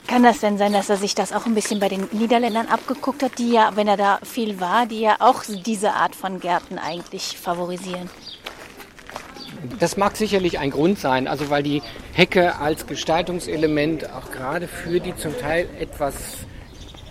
Kann 0.07 0.23
das 0.23 0.39
denn 0.39 0.57
sein, 0.57 0.71
dass 0.71 0.89
er 0.89 0.95
sich 0.95 1.15
das 1.15 1.33
auch 1.33 1.45
ein 1.45 1.53
bisschen 1.53 1.81
bei 1.81 1.89
den 1.89 2.07
Niederländern 2.11 2.67
abgeguckt 2.67 3.23
hat, 3.23 3.37
die 3.39 3.51
ja, 3.51 3.71
wenn 3.75 3.89
er 3.89 3.97
da 3.97 4.19
viel 4.23 4.61
war, 4.61 4.85
die 4.85 5.01
ja 5.01 5.17
auch 5.19 5.43
diese 5.65 5.93
Art 5.93 6.15
von 6.15 6.39
Gärten 6.39 6.77
eigentlich 6.77 7.37
favorisieren? 7.37 8.09
Das 9.79 9.97
mag 9.97 10.15
sicherlich 10.15 10.59
ein 10.59 10.71
Grund 10.71 10.97
sein, 10.99 11.27
also 11.27 11.49
weil 11.49 11.63
die 11.63 11.81
Hecke 12.13 12.57
als 12.57 12.87
Gestaltungselement 12.87 14.09
auch 14.13 14.31
gerade 14.31 14.67
für 14.67 15.01
die 15.01 15.15
zum 15.15 15.37
Teil 15.37 15.67
etwas 15.79 16.15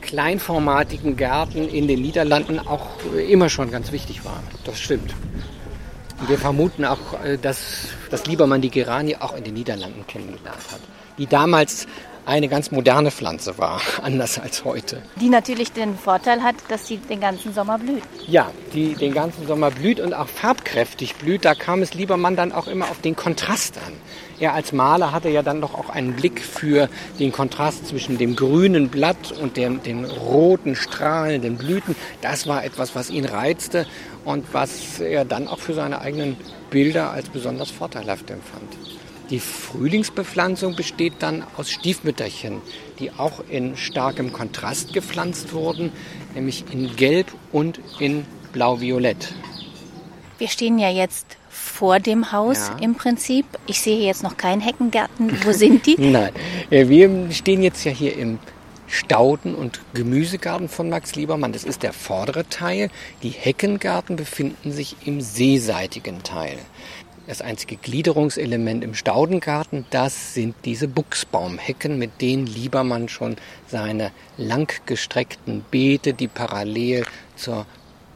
kleinformatigen 0.01 1.17
Gärten 1.17 1.69
in 1.69 1.89
den 1.89 2.01
Niederlanden 2.01 2.61
auch 2.61 2.89
immer 3.29 3.51
schon 3.51 3.71
ganz 3.71 3.93
wichtig 3.93 4.25
war. 4.25 4.43
Das 4.65 4.81
stimmt. 4.81 5.15
Wir 6.27 6.39
vermuten 6.39 6.85
auch, 6.85 7.23
äh, 7.23 7.37
dass, 7.37 7.89
dass 8.11 8.27
Liebermann 8.27 8.61
die 8.61 8.71
Geranie 8.71 9.17
auch 9.17 9.37
in 9.37 9.45
den 9.45 9.55
Niederlanden 9.55 10.07
kennengelernt 10.07 10.63
hat, 10.73 10.81
die 11.19 11.27
damals 11.27 11.87
eine 12.27 12.49
ganz 12.49 12.71
moderne 12.71 13.11
Pflanze 13.11 13.57
war, 13.57 13.81
anders 14.03 14.39
als 14.39 14.65
heute. 14.65 15.01
Die 15.21 15.29
natürlich 15.29 15.73
den 15.73 15.97
Vorteil 15.97 16.43
hat, 16.43 16.57
dass 16.69 16.87
sie 16.87 16.99
den 16.99 17.21
ganzen 17.21 17.55
Sommer 17.55 17.79
blüht. 17.79 18.03
Ja, 18.27 18.51
die 18.75 18.95
den 18.95 19.15
ganzen 19.15 19.47
Sommer 19.47 19.71
blüht 19.71 20.01
und 20.01 20.13
auch 20.13 20.29
farbkräftig 20.29 21.15
blüht. 21.15 21.45
Da 21.45 21.55
kam 21.55 21.83
es 21.83 21.95
Liebermann 21.95 22.37
dann 22.37 22.53
auch 22.53 22.67
immer 22.67 22.91
auf 22.91 23.01
den 23.01 23.17
Kontrast 23.17 23.79
an. 23.79 23.93
Er 24.39 24.53
als 24.53 24.73
Maler 24.73 25.13
hatte 25.13 25.31
ja 25.31 25.43
dann 25.43 25.61
doch 25.63 25.73
auch 25.73 25.89
einen 25.89 26.13
Blick 26.15 26.41
für 26.41 26.91
den 27.19 27.33
Kontrast 27.33 27.87
zwischen 27.87 28.19
dem 28.19 28.37
grünen 28.37 28.89
Blatt 28.91 29.33
und 29.33 29.57
dem, 29.57 29.83
den 29.83 30.05
roten, 30.05 30.77
strahlenden 30.77 31.57
Blüten. 31.57 31.97
Das 32.21 32.47
war 32.47 32.65
etwas, 32.65 32.95
was 32.95 33.09
ihn 33.09 33.25
reizte 33.25 33.87
und 34.25 34.45
was 34.53 35.01
er 35.01 35.25
dann 35.25 35.49
auch 35.49 35.61
für 35.61 35.73
seine 35.73 36.01
eigenen 36.01 36.37
Bilder 36.71 37.13
als 37.13 37.29
besonders 37.31 37.71
vorteilhaft 37.71 38.31
empfand. 38.31 38.77
Die 39.31 39.41
Frühlingsbepflanzung 39.41 40.77
besteht 40.77 41.15
dann 41.19 41.45
aus 41.57 41.71
Stiefmütterchen, 41.71 42.63
die 43.01 43.11
auch 43.11 43.43
in 43.49 43.77
starkem 43.77 44.33
Kontrast 44.33 44.93
gepflanzt 44.93 45.53
wurden, 45.53 45.91
nämlich 46.35 46.65
in 46.71 46.95
Gelb 46.95 47.27
und 47.51 47.81
in 47.99 48.25
Blau-Violett. 48.53 49.35
Wir 50.39 50.49
stehen 50.49 50.79
ja 50.79 50.91
jetzt 50.91 51.37
vor 51.49 51.99
dem 51.99 52.31
Haus 52.31 52.69
ja. 52.69 52.85
im 52.85 52.95
Prinzip. 52.95 53.47
Ich 53.67 53.81
sehe 53.81 53.99
jetzt 53.99 54.23
noch 54.23 54.37
keinen 54.37 54.61
Heckengarten. 54.61 55.37
Wo 55.45 55.53
sind 55.53 55.87
die? 55.87 55.97
Nein, 55.99 56.33
äh, 56.71 56.89
wir 56.89 57.31
stehen 57.33 57.63
jetzt 57.63 57.85
ja 57.85 57.91
hier 57.91 58.17
im 58.17 58.39
Stauden- 58.87 59.57
und 59.57 59.81
Gemüsegarten 59.95 60.69
von 60.69 60.89
Max 60.89 61.17
Liebermann. 61.17 61.53
Das 61.53 61.65
ist 61.65 61.83
der 61.83 61.93
vordere 61.93 62.49
Teil. 62.49 62.91
Die 63.23 63.31
Heckengarten 63.31 64.15
befinden 64.15 64.71
sich 64.71 64.97
im 65.05 65.21
seeseitigen 65.21 66.23
Teil. 66.23 66.59
Das 67.27 67.41
einzige 67.41 67.75
Gliederungselement 67.75 68.85
im 68.85 68.95
Staudengarten, 68.95 69.85
das 69.91 70.35
sind 70.35 70.55
diese 70.65 70.87
Buchsbaumhecken, 70.87 71.99
mit 71.99 72.21
denen 72.21 72.47
Liebermann 72.47 73.09
schon 73.09 73.37
seine 73.67 74.13
langgestreckten 74.37 75.65
Beete, 75.69 76.15
die 76.15 76.29
parallel 76.29 77.05
zur 77.35 77.67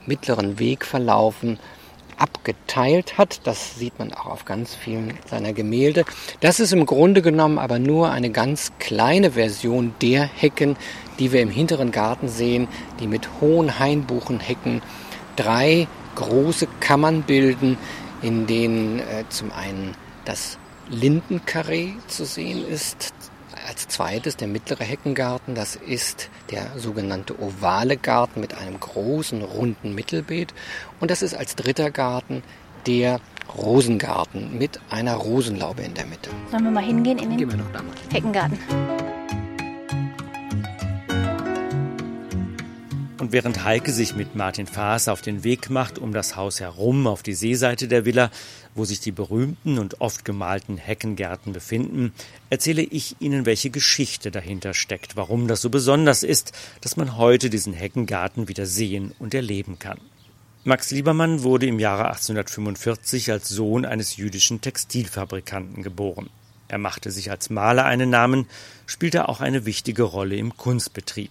mittleren 0.06 0.60
Weg 0.60 0.84
verlaufen, 0.84 1.58
abgeteilt 2.18 3.18
hat. 3.18 3.40
Das 3.48 3.76
sieht 3.76 3.98
man 3.98 4.12
auch 4.12 4.26
auf 4.26 4.44
ganz 4.44 4.76
vielen 4.76 5.18
seiner 5.28 5.54
Gemälde. 5.54 6.04
Das 6.38 6.60
ist 6.60 6.72
im 6.72 6.86
Grunde 6.86 7.20
genommen 7.20 7.58
aber 7.58 7.80
nur 7.80 8.12
eine 8.12 8.30
ganz 8.30 8.70
kleine 8.78 9.32
Version 9.32 9.92
der 10.02 10.22
Hecken, 10.22 10.76
die 11.18 11.32
wir 11.32 11.42
im 11.42 11.50
hinteren 11.50 11.90
Garten 11.90 12.28
sehen, 12.28 12.68
die 13.00 13.08
mit 13.08 13.28
hohen 13.40 13.80
Hainbuchenhecken 13.80 14.82
drei 15.34 15.88
große 16.14 16.68
Kammern 16.78 17.22
bilden, 17.22 17.76
in 18.22 18.46
denen 18.46 19.00
äh, 19.00 19.24
zum 19.28 19.52
einen 19.52 19.94
das 20.24 20.58
Lindenkarree 20.88 21.92
zu 22.08 22.24
sehen 22.24 22.66
ist, 22.66 23.12
als 23.66 23.88
zweites 23.88 24.36
der 24.36 24.48
mittlere 24.48 24.84
Heckengarten, 24.84 25.54
das 25.54 25.76
ist 25.76 26.30
der 26.50 26.78
sogenannte 26.78 27.40
ovale 27.40 27.96
Garten 27.96 28.40
mit 28.40 28.54
einem 28.54 28.80
großen 28.80 29.42
runden 29.42 29.94
Mittelbeet 29.94 30.52
und 30.98 31.10
das 31.10 31.22
ist 31.22 31.34
als 31.34 31.54
dritter 31.54 31.90
Garten 31.90 32.42
der 32.86 33.20
Rosengarten 33.56 34.56
mit 34.58 34.80
einer 34.90 35.14
Rosenlaube 35.14 35.82
in 35.82 35.94
der 35.94 36.06
Mitte. 36.06 36.30
Sollen 36.50 36.64
wir 36.64 36.70
mal 36.70 36.84
hingehen 36.84 37.18
in 37.18 37.30
den 37.30 37.38
Gehen 37.38 37.50
wir 37.50 37.58
noch 37.58 37.72
da 37.72 37.82
mal. 37.82 37.94
Heckengarten? 38.12 38.58
Und 43.30 43.34
während 43.34 43.62
Heike 43.62 43.92
sich 43.92 44.16
mit 44.16 44.34
Martin 44.34 44.66
Faas 44.66 45.06
auf 45.06 45.22
den 45.22 45.44
Weg 45.44 45.70
macht, 45.70 46.00
um 46.00 46.12
das 46.12 46.34
Haus 46.34 46.58
herum 46.58 47.06
auf 47.06 47.22
die 47.22 47.34
Seeseite 47.34 47.86
der 47.86 48.04
Villa, 48.04 48.28
wo 48.74 48.84
sich 48.84 48.98
die 48.98 49.12
berühmten 49.12 49.78
und 49.78 50.00
oft 50.00 50.24
gemalten 50.24 50.78
Heckengärten 50.78 51.52
befinden, 51.52 52.12
erzähle 52.50 52.82
ich 52.82 53.14
Ihnen, 53.20 53.46
welche 53.46 53.70
Geschichte 53.70 54.32
dahinter 54.32 54.74
steckt, 54.74 55.14
warum 55.14 55.46
das 55.46 55.60
so 55.62 55.70
besonders 55.70 56.24
ist, 56.24 56.50
dass 56.80 56.96
man 56.96 57.16
heute 57.18 57.50
diesen 57.50 57.72
Heckengarten 57.72 58.48
wieder 58.48 58.66
sehen 58.66 59.14
und 59.20 59.32
erleben 59.32 59.78
kann. 59.78 60.00
Max 60.64 60.90
Liebermann 60.90 61.44
wurde 61.44 61.66
im 61.66 61.78
Jahre 61.78 62.06
1845 62.08 63.30
als 63.30 63.48
Sohn 63.48 63.84
eines 63.84 64.16
jüdischen 64.16 64.60
Textilfabrikanten 64.60 65.84
geboren. 65.84 66.30
Er 66.66 66.78
machte 66.78 67.12
sich 67.12 67.30
als 67.30 67.48
Maler 67.48 67.84
einen 67.84 68.10
Namen, 68.10 68.48
spielte 68.86 69.28
auch 69.28 69.40
eine 69.40 69.66
wichtige 69.66 70.02
Rolle 70.02 70.34
im 70.34 70.56
Kunstbetrieb. 70.56 71.30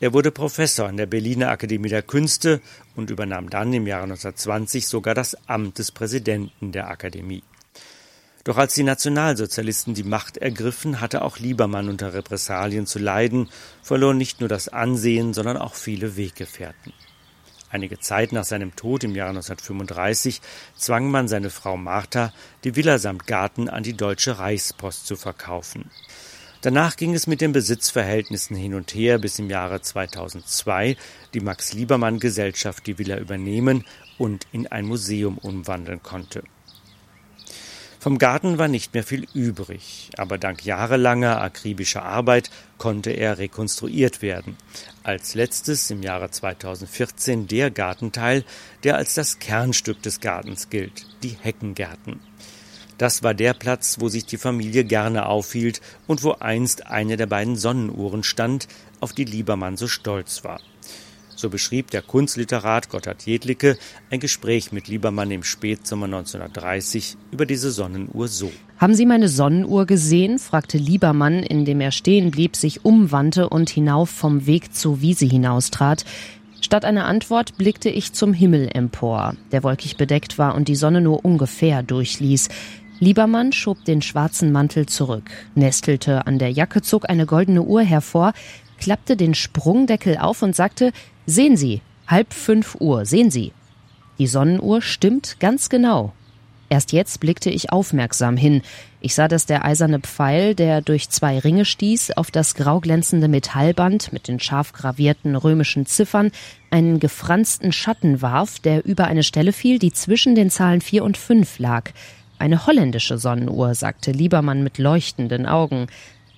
Er 0.00 0.12
wurde 0.12 0.30
Professor 0.30 0.86
an 0.86 0.96
der 0.96 1.06
Berliner 1.06 1.50
Akademie 1.50 1.88
der 1.88 2.02
Künste 2.02 2.60
und 2.94 3.10
übernahm 3.10 3.50
dann 3.50 3.72
im 3.72 3.86
Jahre 3.88 4.04
1920 4.04 4.86
sogar 4.86 5.14
das 5.14 5.36
Amt 5.48 5.78
des 5.78 5.90
Präsidenten 5.90 6.70
der 6.70 6.88
Akademie. 6.88 7.42
Doch 8.44 8.58
als 8.58 8.74
die 8.74 8.84
Nationalsozialisten 8.84 9.94
die 9.94 10.04
Macht 10.04 10.36
ergriffen, 10.36 11.00
hatte 11.00 11.22
auch 11.22 11.38
Liebermann 11.38 11.88
unter 11.88 12.14
Repressalien 12.14 12.86
zu 12.86 13.00
leiden, 13.00 13.50
verlor 13.82 14.14
nicht 14.14 14.38
nur 14.38 14.48
das 14.48 14.68
Ansehen, 14.68 15.34
sondern 15.34 15.56
auch 15.56 15.74
viele 15.74 16.16
Weggefährten. 16.16 16.92
Einige 17.70 17.98
Zeit 17.98 18.32
nach 18.32 18.44
seinem 18.44 18.76
Tod 18.76 19.02
im 19.02 19.16
Jahre 19.16 19.30
1935 19.30 20.40
zwang 20.76 21.10
man 21.10 21.26
seine 21.26 21.50
Frau 21.50 21.76
Martha, 21.76 22.32
die 22.62 22.76
Villa 22.76 22.98
samt 22.98 23.26
Garten 23.26 23.68
an 23.68 23.82
die 23.82 23.96
Deutsche 23.96 24.38
Reichspost 24.38 25.06
zu 25.06 25.16
verkaufen. 25.16 25.90
Danach 26.60 26.96
ging 26.96 27.14
es 27.14 27.28
mit 27.28 27.40
den 27.40 27.52
Besitzverhältnissen 27.52 28.56
hin 28.56 28.74
und 28.74 28.92
her, 28.92 29.18
bis 29.18 29.38
im 29.38 29.48
Jahre 29.48 29.80
2002 29.80 30.96
die 31.32 31.40
Max 31.40 31.72
Liebermann 31.72 32.18
Gesellschaft 32.18 32.84
die 32.88 32.98
Villa 32.98 33.18
übernehmen 33.18 33.84
und 34.18 34.48
in 34.50 34.66
ein 34.66 34.84
Museum 34.84 35.38
umwandeln 35.38 36.02
konnte. 36.02 36.42
Vom 38.00 38.18
Garten 38.18 38.58
war 38.58 38.66
nicht 38.66 38.94
mehr 38.94 39.04
viel 39.04 39.26
übrig, 39.34 40.10
aber 40.16 40.36
dank 40.36 40.64
jahrelanger 40.64 41.40
akribischer 41.40 42.04
Arbeit 42.04 42.50
konnte 42.76 43.10
er 43.10 43.38
rekonstruiert 43.38 44.22
werden. 44.22 44.56
Als 45.04 45.34
letztes 45.34 45.90
im 45.90 46.02
Jahre 46.02 46.30
2014 46.30 47.46
der 47.46 47.70
Gartenteil, 47.70 48.44
der 48.82 48.96
als 48.96 49.14
das 49.14 49.38
Kernstück 49.38 50.02
des 50.02 50.20
Gartens 50.20 50.70
gilt, 50.70 51.06
die 51.22 51.36
Heckengärten. 51.40 52.20
Das 52.98 53.22
war 53.22 53.32
der 53.32 53.54
Platz, 53.54 53.98
wo 54.00 54.08
sich 54.08 54.26
die 54.26 54.38
Familie 54.38 54.82
gerne 54.84 55.26
aufhielt 55.26 55.80
und 56.08 56.24
wo 56.24 56.32
einst 56.32 56.88
eine 56.88 57.16
der 57.16 57.26
beiden 57.26 57.54
Sonnenuhren 57.54 58.24
stand, 58.24 58.66
auf 58.98 59.12
die 59.12 59.24
Liebermann 59.24 59.76
so 59.76 59.86
stolz 59.86 60.42
war. 60.42 60.60
So 61.36 61.48
beschrieb 61.48 61.92
der 61.92 62.02
Kunstliterat 62.02 62.88
Gotthard 62.88 63.24
Jedlicke 63.24 63.78
ein 64.10 64.18
Gespräch 64.18 64.72
mit 64.72 64.88
Liebermann 64.88 65.30
im 65.30 65.44
Spätsommer 65.44 66.06
1930 66.06 67.16
über 67.30 67.46
diese 67.46 67.70
Sonnenuhr 67.70 68.26
so. 68.26 68.50
Haben 68.78 68.96
Sie 68.96 69.06
meine 69.06 69.28
Sonnenuhr 69.28 69.86
gesehen? 69.86 70.40
fragte 70.40 70.78
Liebermann, 70.78 71.44
indem 71.44 71.80
er 71.80 71.92
stehen 71.92 72.32
blieb, 72.32 72.56
sich 72.56 72.84
umwandte 72.84 73.48
und 73.48 73.70
hinauf 73.70 74.10
vom 74.10 74.46
Weg 74.46 74.74
zur 74.74 75.00
Wiese 75.00 75.26
hinaustrat. 75.26 76.04
Statt 76.60 76.84
einer 76.84 77.06
Antwort 77.06 77.56
blickte 77.56 77.88
ich 77.88 78.12
zum 78.12 78.32
Himmel 78.32 78.68
empor, 78.74 79.36
der 79.52 79.62
wolkig 79.62 79.96
bedeckt 79.96 80.38
war 80.38 80.56
und 80.56 80.66
die 80.66 80.74
Sonne 80.74 81.00
nur 81.00 81.24
ungefähr 81.24 81.84
durchließ. 81.84 82.48
Liebermann 83.00 83.52
schob 83.52 83.84
den 83.84 84.02
schwarzen 84.02 84.50
Mantel 84.50 84.86
zurück, 84.86 85.30
nestelte 85.54 86.26
an 86.26 86.38
der 86.38 86.50
Jacke, 86.50 86.82
zog 86.82 87.08
eine 87.08 87.26
goldene 87.26 87.62
Uhr 87.62 87.82
hervor, 87.82 88.32
klappte 88.78 89.16
den 89.16 89.34
Sprungdeckel 89.34 90.18
auf 90.18 90.42
und 90.42 90.56
sagte, 90.56 90.92
sehen 91.24 91.56
Sie, 91.56 91.80
halb 92.08 92.32
fünf 92.32 92.76
Uhr, 92.80 93.04
sehen 93.04 93.30
Sie. 93.30 93.52
Die 94.18 94.26
Sonnenuhr 94.26 94.82
stimmt 94.82 95.38
ganz 95.38 95.68
genau. 95.68 96.12
Erst 96.70 96.92
jetzt 96.92 97.20
blickte 97.20 97.50
ich 97.50 97.72
aufmerksam 97.72 98.36
hin. 98.36 98.62
Ich 99.00 99.14
sah, 99.14 99.26
dass 99.28 99.46
der 99.46 99.64
eiserne 99.64 100.00
Pfeil, 100.00 100.54
der 100.54 100.82
durch 100.82 101.08
zwei 101.08 101.38
Ringe 101.38 101.64
stieß, 101.64 102.10
auf 102.16 102.30
das 102.30 102.54
grauglänzende 102.56 103.28
Metallband 103.28 104.12
mit 104.12 104.28
den 104.28 104.38
scharf 104.38 104.72
gravierten 104.72 105.34
römischen 105.34 105.86
Ziffern 105.86 106.30
einen 106.70 106.98
gefransten 107.00 107.72
Schatten 107.72 108.20
warf, 108.20 108.58
der 108.58 108.84
über 108.84 109.06
eine 109.06 109.22
Stelle 109.22 109.52
fiel, 109.52 109.78
die 109.78 109.92
zwischen 109.92 110.34
den 110.34 110.50
Zahlen 110.50 110.82
vier 110.82 111.04
und 111.04 111.16
fünf 111.16 111.58
lag. 111.58 111.92
Eine 112.38 112.66
holländische 112.66 113.18
Sonnenuhr, 113.18 113.74
sagte 113.74 114.12
Liebermann 114.12 114.62
mit 114.62 114.78
leuchtenden 114.78 115.46
Augen. 115.46 115.88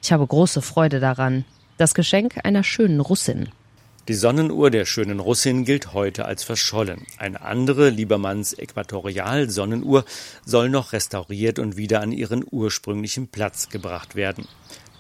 Ich 0.03 0.13
habe 0.13 0.27
große 0.27 0.63
Freude 0.63 1.01
daran. 1.01 1.45
Das 1.77 1.95
Geschenk 1.95 2.45
einer 2.45 2.65
schönen 2.65 3.01
Russin. 3.01 3.51
Die 4.09 4.15
Sonnenuhr 4.15 4.71
der 4.71 4.87
schönen 4.87 5.21
Russin 5.21 5.65
gilt 5.65 5.93
heute 5.93 6.25
als 6.25 6.43
verschollen. 6.43 7.07
Eine 7.19 7.43
andere, 7.43 7.91
Liebermanns 7.91 8.55
Äquatorial-Sonnenuhr, 8.55 10.05
soll 10.45 10.71
noch 10.71 10.93
restauriert 10.93 11.59
und 11.59 11.77
wieder 11.77 12.01
an 12.01 12.13
ihren 12.13 12.45
ursprünglichen 12.51 13.29
Platz 13.29 13.69
gebracht 13.69 14.17
werden. 14.17 14.49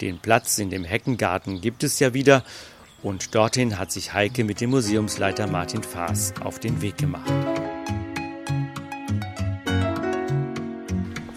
Den 0.00 0.18
Platz 0.18 0.58
in 0.58 0.70
dem 0.70 0.84
Heckengarten 0.84 1.60
gibt 1.60 1.82
es 1.82 1.98
ja 1.98 2.14
wieder 2.14 2.44
und 3.02 3.34
dorthin 3.34 3.78
hat 3.78 3.90
sich 3.90 4.12
Heike 4.12 4.44
mit 4.44 4.60
dem 4.60 4.70
Museumsleiter 4.70 5.46
Martin 5.46 5.82
Faas 5.82 6.34
auf 6.42 6.60
den 6.60 6.82
Weg 6.82 6.98
gemacht. 6.98 7.32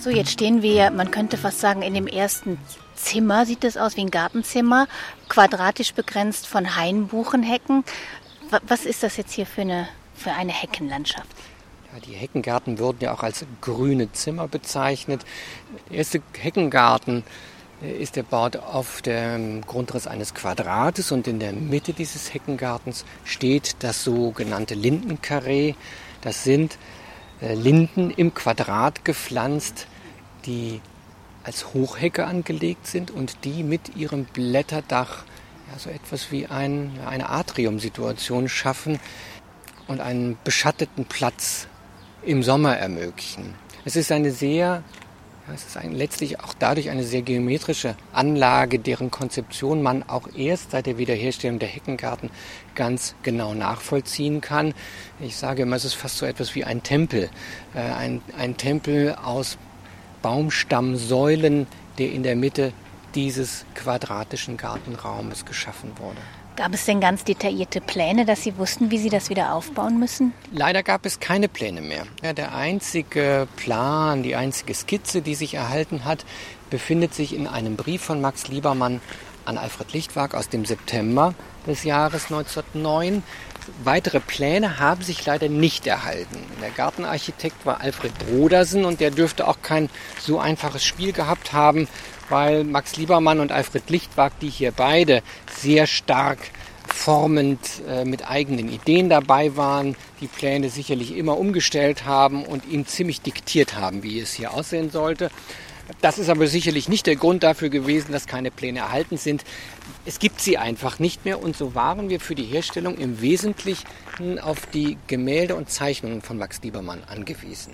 So, 0.04 0.10
jetzt 0.10 0.32
stehen 0.32 0.62
wir, 0.62 0.92
man 0.92 1.12
könnte 1.12 1.38
fast 1.38 1.62
sagen, 1.62 1.82
in 1.82 1.94
dem 1.94 2.08
ersten 2.08 2.58
Zimmer 2.94 3.46
sieht 3.46 3.64
es 3.64 3.78
aus 3.78 3.96
wie 3.96 4.02
ein 4.02 4.12
Gartenzimmer, 4.12 4.90
quadratisch 5.30 5.94
begrenzt 5.94 6.46
von 6.46 6.76
Hainbuchenhecken. 6.76 7.86
Was 8.68 8.84
ist 8.84 9.02
das 9.02 9.16
jetzt 9.16 9.32
hier 9.32 9.46
für 9.46 9.62
eine, 9.62 9.88
für 10.14 10.32
eine 10.32 10.52
Heckenlandschaft? 10.52 11.30
Ja, 11.94 12.02
die 12.02 12.16
Heckengärten 12.16 12.80
wurden 12.80 12.98
ja 13.00 13.14
auch 13.14 13.24
als 13.24 13.46
grüne 13.62 14.12
Zimmer 14.12 14.50
bezeichnet. 14.50 15.24
Der 15.90 16.00
erste 16.00 16.22
Heckengarten 16.38 17.24
äh, 17.82 17.94
ist 17.94 18.18
erbaut 18.18 18.58
auf 18.58 19.02
dem 19.04 19.62
Grundriss 19.62 20.06
eines 20.06 20.34
Quadrates 20.34 21.14
und 21.14 21.30
in 21.30 21.40
der 21.40 21.54
Mitte 21.54 21.94
dieses 21.94 22.34
Heckengartens 22.34 23.06
steht 23.24 23.78
das 23.80 24.04
sogenannte 24.04 24.76
Lindenkarree. 24.76 25.76
Das 26.20 26.44
sind 26.44 26.78
äh, 27.42 27.54
Linden 27.54 28.12
im 28.12 28.34
Quadrat 28.34 29.06
gepflanzt, 29.06 29.88
die 30.46 30.82
als 31.44 31.74
Hochhecke 31.74 32.26
angelegt 32.26 32.88
sind 32.88 33.12
und 33.12 33.44
die 33.44 33.64
mit 33.64 33.96
ihrem 33.96 34.26
Blätterdach 34.26 35.26
ja, 35.72 35.80
so 35.80 35.90
etwas 35.90 36.32
wie 36.32 36.48
ein, 36.48 36.92
eine 37.06 37.30
Atriumsituation 37.30 38.48
schaffen 38.48 39.00
und 39.88 40.00
einen 40.00 40.38
beschatteten 40.44 41.06
Platz 41.06 41.68
im 42.24 42.44
Sommer 42.44 42.78
ermöglichen. 42.78 43.56
Es 43.86 43.98
ist 43.98 44.12
eine 44.12 44.32
sehr, 44.32 44.84
ja, 45.48 45.54
es 45.54 45.66
ist 45.66 45.76
ein, 45.76 45.94
letztlich 45.94 46.40
auch 46.40 46.54
dadurch 46.58 46.90
eine 46.90 47.04
sehr 47.04 47.22
geometrische 47.22 47.96
Anlage, 48.14 48.80
deren 48.80 49.12
Konzeption 49.12 49.82
man 49.82 50.04
auch 50.08 50.30
erst 50.38 50.72
seit 50.72 50.86
der 50.86 50.98
Wiederherstellung 50.98 51.60
der 51.60 51.68
Heckengarten 51.68 52.30
ganz 52.76 53.16
genau 53.24 53.54
nachvollziehen 53.54 54.40
kann. 54.40 54.74
Ich 55.20 55.36
sage 55.36 55.64
immer, 55.64 55.76
es 55.76 55.84
ist 55.84 55.96
fast 55.96 56.18
so 56.18 56.26
etwas 56.26 56.56
wie 56.56 56.64
ein 56.64 56.82
Tempel, 56.82 57.30
äh, 57.76 57.80
ein, 57.80 58.22
ein 58.38 58.56
Tempel 58.56 59.16
aus 59.16 59.58
Baumstammsäulen, 60.24 61.68
der 62.00 62.12
in 62.12 62.24
der 62.24 62.36
Mitte 62.36 62.74
dieses 63.14 63.66
quadratischen 63.76 64.58
Gartenraumes 64.58 65.46
geschaffen 65.46 65.92
wurde. 66.00 66.18
Gab 66.56 66.74
es 66.74 66.86
denn 66.86 67.00
ganz 67.00 67.24
detaillierte 67.24 67.82
Pläne, 67.82 68.26
dass 68.26 68.44
Sie 68.44 68.58
wussten, 68.58 68.92
wie 68.92 69.00
Sie 69.00 69.10
das 69.10 69.30
wieder 69.30 69.54
aufbauen 69.54 70.00
müssen? 70.00 70.34
Leider 70.52 70.84
gab 70.84 71.06
es 71.06 71.20
keine 71.20 71.48
Pläne 71.48 71.82
mehr. 71.82 72.06
Der 72.36 72.56
einzige 72.56 73.48
Plan, 73.56 74.22
die 74.22 74.36
einzige 74.36 74.74
Skizze, 74.76 75.24
die 75.24 75.34
sich 75.34 75.56
erhalten 75.56 76.06
hat, 76.06 76.26
befindet 76.70 77.16
sich 77.16 77.36
in 77.36 77.48
einem 77.48 77.76
Brief 77.76 78.04
von 78.04 78.22
Max 78.22 78.48
Liebermann 78.50 79.02
an 79.46 79.58
Alfred 79.58 79.94
Lichtwag 79.94 80.36
aus 80.36 80.50
dem 80.50 80.66
September 80.66 81.34
des 81.66 81.84
Jahres 81.84 82.26
1909. 82.26 83.24
Weitere 83.84 84.20
Pläne 84.20 84.80
haben 84.80 85.04
sich 85.04 85.26
leider 85.26 85.50
nicht 85.50 85.88
erhalten. 85.88 86.40
Der 86.62 86.72
Gartenarchitekt 86.72 87.66
war 87.66 87.82
Alfred 87.82 88.12
Brodersen 88.20 88.86
und 88.86 89.00
der 89.00 89.12
dürfte 89.12 89.48
auch 89.48 89.62
kein 89.62 89.90
so 90.20 90.40
einfaches 90.40 90.84
Spiel 90.84 91.14
gehabt 91.14 91.54
haben, 91.54 91.88
weil 92.30 92.64
Max 92.64 92.98
Liebermann 92.98 93.40
und 93.40 93.52
Alfred 93.52 93.90
Lichtwag, 93.90 94.40
die 94.40 94.50
hier 94.50 94.72
beide 94.72 95.22
sehr 95.52 95.88
stark 95.88 96.40
formend 96.88 97.60
äh, 97.88 98.06
mit 98.06 98.30
eigenen 98.30 98.70
Ideen 98.70 99.10
dabei 99.10 99.56
waren, 99.56 99.96
die 100.22 100.28
Pläne 100.28 100.70
sicherlich 100.70 101.16
immer 101.16 101.38
umgestellt 101.38 102.06
haben 102.06 102.46
und 102.46 102.66
ihm 102.66 102.86
ziemlich 102.86 103.22
diktiert 103.22 103.76
haben, 103.76 104.04
wie 104.04 104.20
es 104.20 104.34
hier 104.34 104.54
aussehen 104.54 104.90
sollte. 104.90 105.30
Das 106.02 106.18
ist 106.18 106.30
aber 106.30 106.48
sicherlich 106.48 106.88
nicht 106.88 107.08
der 107.08 107.16
Grund 107.16 107.44
dafür 107.44 107.70
gewesen, 107.70 108.12
dass 108.12 108.26
keine 108.26 108.52
Pläne 108.52 108.80
erhalten 108.80 109.18
sind. 109.18 109.44
Es 110.06 110.20
gibt 110.20 110.40
sie 110.40 110.58
einfach 110.58 111.00
nicht 111.00 111.26
mehr 111.26 111.42
und 111.42 111.58
so 111.58 111.76
waren 111.76 112.10
wir 112.10 112.20
für 112.20 112.36
die 112.36 112.46
Herstellung 112.46 112.98
im 112.98 113.22
Wesentlichen 113.22 114.40
auf 114.40 114.66
die 114.68 114.98
Gemälde 115.08 115.56
und 115.56 115.70
Zeichnungen 115.70 116.22
von 116.22 116.38
Max 116.38 116.62
Liebermann 116.62 117.04
angewiesen. 117.04 117.74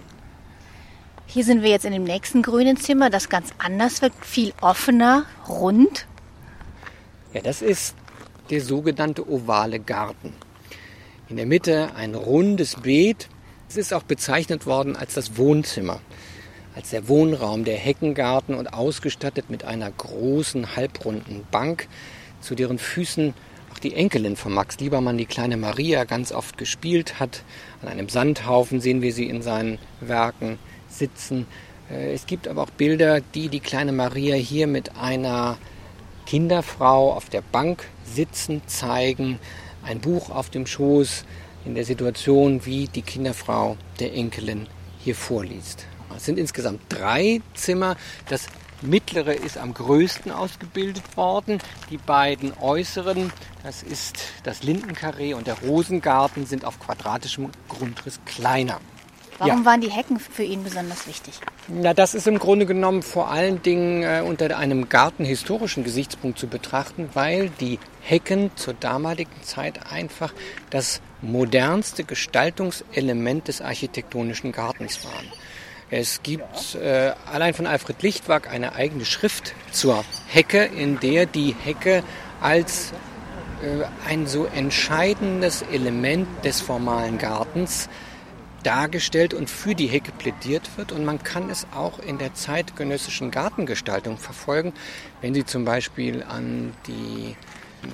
Hier 1.28 1.44
sind 1.44 1.62
wir 1.62 1.70
jetzt 1.70 1.86
in 1.86 1.94
dem 1.94 2.04
nächsten 2.04 2.42
grünen 2.42 2.78
Zimmer, 2.78 3.12
das 3.12 3.30
ganz 3.30 3.50
anders 3.60 4.02
wirkt, 4.02 4.26
viel 4.26 4.54
offener, 4.62 5.26
rund. 5.48 6.08
Ja, 7.34 7.42
das 7.42 7.62
ist 7.62 7.94
der 8.50 8.62
sogenannte 8.62 9.30
ovale 9.30 9.80
Garten. 9.80 10.34
In 11.30 11.38
der 11.38 11.46
Mitte 11.46 11.94
ein 11.96 12.16
rundes 12.16 12.78
Beet. 12.78 13.30
Es 13.70 13.78
ist 13.78 13.94
auch 13.94 14.02
bezeichnet 14.02 14.66
worden 14.66 14.96
als 14.96 15.14
das 15.14 15.38
Wohnzimmer 15.38 16.02
als 16.80 16.92
der 16.92 17.10
Wohnraum, 17.10 17.66
der 17.66 17.76
Heckengarten 17.76 18.56
und 18.56 18.74
ausgestattet 18.74 19.50
mit 19.50 19.66
einer 19.66 19.92
großen 19.92 20.78
halbrunden 20.78 21.46
Bank, 21.52 21.90
zu 22.40 22.56
deren 22.56 22.80
Füßen 22.80 23.34
auch 23.74 23.80
die 23.80 23.96
Enkelin 23.96 24.38
von 24.38 24.54
Max 24.54 24.80
Liebermann, 24.80 25.18
die 25.18 25.26
kleine 25.26 25.58
Maria, 25.58 26.06
ganz 26.06 26.32
oft 26.32 26.58
gespielt 26.58 27.20
hat. 27.20 27.44
An 27.82 27.90
einem 27.90 28.08
Sandhaufen 28.08 28.80
sehen 28.80 29.02
wir 29.02 29.12
sie 29.12 29.28
in 29.28 29.42
seinen 29.42 29.78
Werken 30.00 30.58
sitzen. 30.88 31.48
Äh, 31.92 32.14
es 32.14 32.28
gibt 32.28 32.48
aber 32.48 32.64
auch 32.64 32.70
Bilder, 32.70 33.20
die 33.20 33.50
die 33.50 33.60
kleine 33.60 33.92
Maria 33.92 34.36
hier 34.36 34.66
mit 34.66 34.96
einer 34.96 35.58
Kinderfrau 36.28 37.12
auf 37.12 37.28
der 37.28 37.42
Bank 37.42 37.88
sitzen 38.06 38.62
zeigen, 38.68 39.38
ein 39.84 40.00
Buch 40.00 40.30
auf 40.30 40.50
dem 40.50 40.66
Schoß 40.66 41.26
in 41.66 41.76
der 41.76 41.84
Situation, 41.84 42.66
wie 42.66 42.88
die 42.88 43.02
Kinderfrau 43.02 43.76
der 44.00 44.14
Enkelin 44.14 44.68
hier 45.04 45.16
vorliest. 45.16 45.89
Es 46.20 46.26
sind 46.26 46.38
insgesamt 46.38 46.82
drei 46.90 47.42
Zimmer. 47.54 47.96
Das 48.28 48.48
mittlere 48.82 49.36
ist 49.36 49.58
am 49.58 49.74
größten 49.74 50.34
ausgebildet 50.34 51.16
worden. 51.16 51.60
Die 51.90 51.98
beiden 51.98 52.52
äußeren, 52.60 53.32
das 53.64 53.84
ist 53.84 54.18
das 54.44 54.62
Lindenkarree 54.62 55.34
und 55.34 55.48
der 55.48 55.58
Rosengarten, 55.60 56.46
sind 56.46 56.66
auf 56.66 56.78
quadratischem 56.78 57.50
Grundriss 57.70 58.20
kleiner. 58.26 58.82
Warum 59.38 59.60
ja. 59.60 59.66
waren 59.66 59.80
die 59.80 59.90
Hecken 59.90 60.20
für 60.20 60.44
ihn 60.44 60.66
besonders 60.66 61.08
wichtig? 61.08 61.40
Na, 61.70 61.94
das 61.94 62.14
ist 62.14 62.28
im 62.28 62.38
Grunde 62.38 62.66
genommen 62.66 63.02
vor 63.02 63.32
allen 63.32 63.62
Dingen 63.62 64.04
äh, 64.04 64.22
unter 64.22 64.58
einem 64.58 64.90
gartenhistorischen 64.90 65.86
Gesichtspunkt 65.86 66.38
zu 66.38 66.48
betrachten, 66.48 67.08
weil 67.14 67.50
die 67.62 67.80
Hecken 68.02 68.52
zur 68.58 68.74
damaligen 68.74 69.42
Zeit 69.44 69.90
einfach 69.90 70.34
das 70.70 71.00
modernste 71.22 72.04
Gestaltungselement 72.04 73.48
des 73.48 73.62
architektonischen 73.62 74.52
Gartens 74.52 75.06
waren. 75.06 75.32
Es 75.92 76.22
gibt 76.22 76.76
äh, 76.76 77.14
allein 77.32 77.56
von 77.56 77.66
Alfred 77.66 78.04
Lichtwag 78.04 78.50
eine 78.50 78.74
eigene 78.76 79.06
Schrift 79.06 79.56
zur 79.72 80.04
Hecke, 80.28 80.64
in 80.64 81.00
der 81.00 81.26
die 81.26 81.56
Hecke 81.64 82.04
als 82.42 82.94
äh, 83.64 83.86
ein 84.08 84.28
so 84.28 84.46
entscheidendes 84.46 85.64
Element 85.64 86.28
des 86.46 86.62
formalen 86.62 87.18
Gartens 87.18 87.90
dargestellt 88.62 89.34
und 89.34 89.50
für 89.50 89.74
die 89.74 89.88
Hecke 89.88 90.12
plädiert 90.12 90.70
wird. 90.78 90.92
Und 90.92 91.06
man 91.06 91.24
kann 91.24 91.50
es 91.50 91.66
auch 91.74 91.98
in 91.98 92.20
der 92.20 92.36
zeitgenössischen 92.36 93.32
Gartengestaltung 93.32 94.18
verfolgen, 94.18 94.74
wenn 95.22 95.34
Sie 95.34 95.46
zum 95.46 95.66
Beispiel 95.66 96.24
an 96.24 96.74
die 96.86 97.36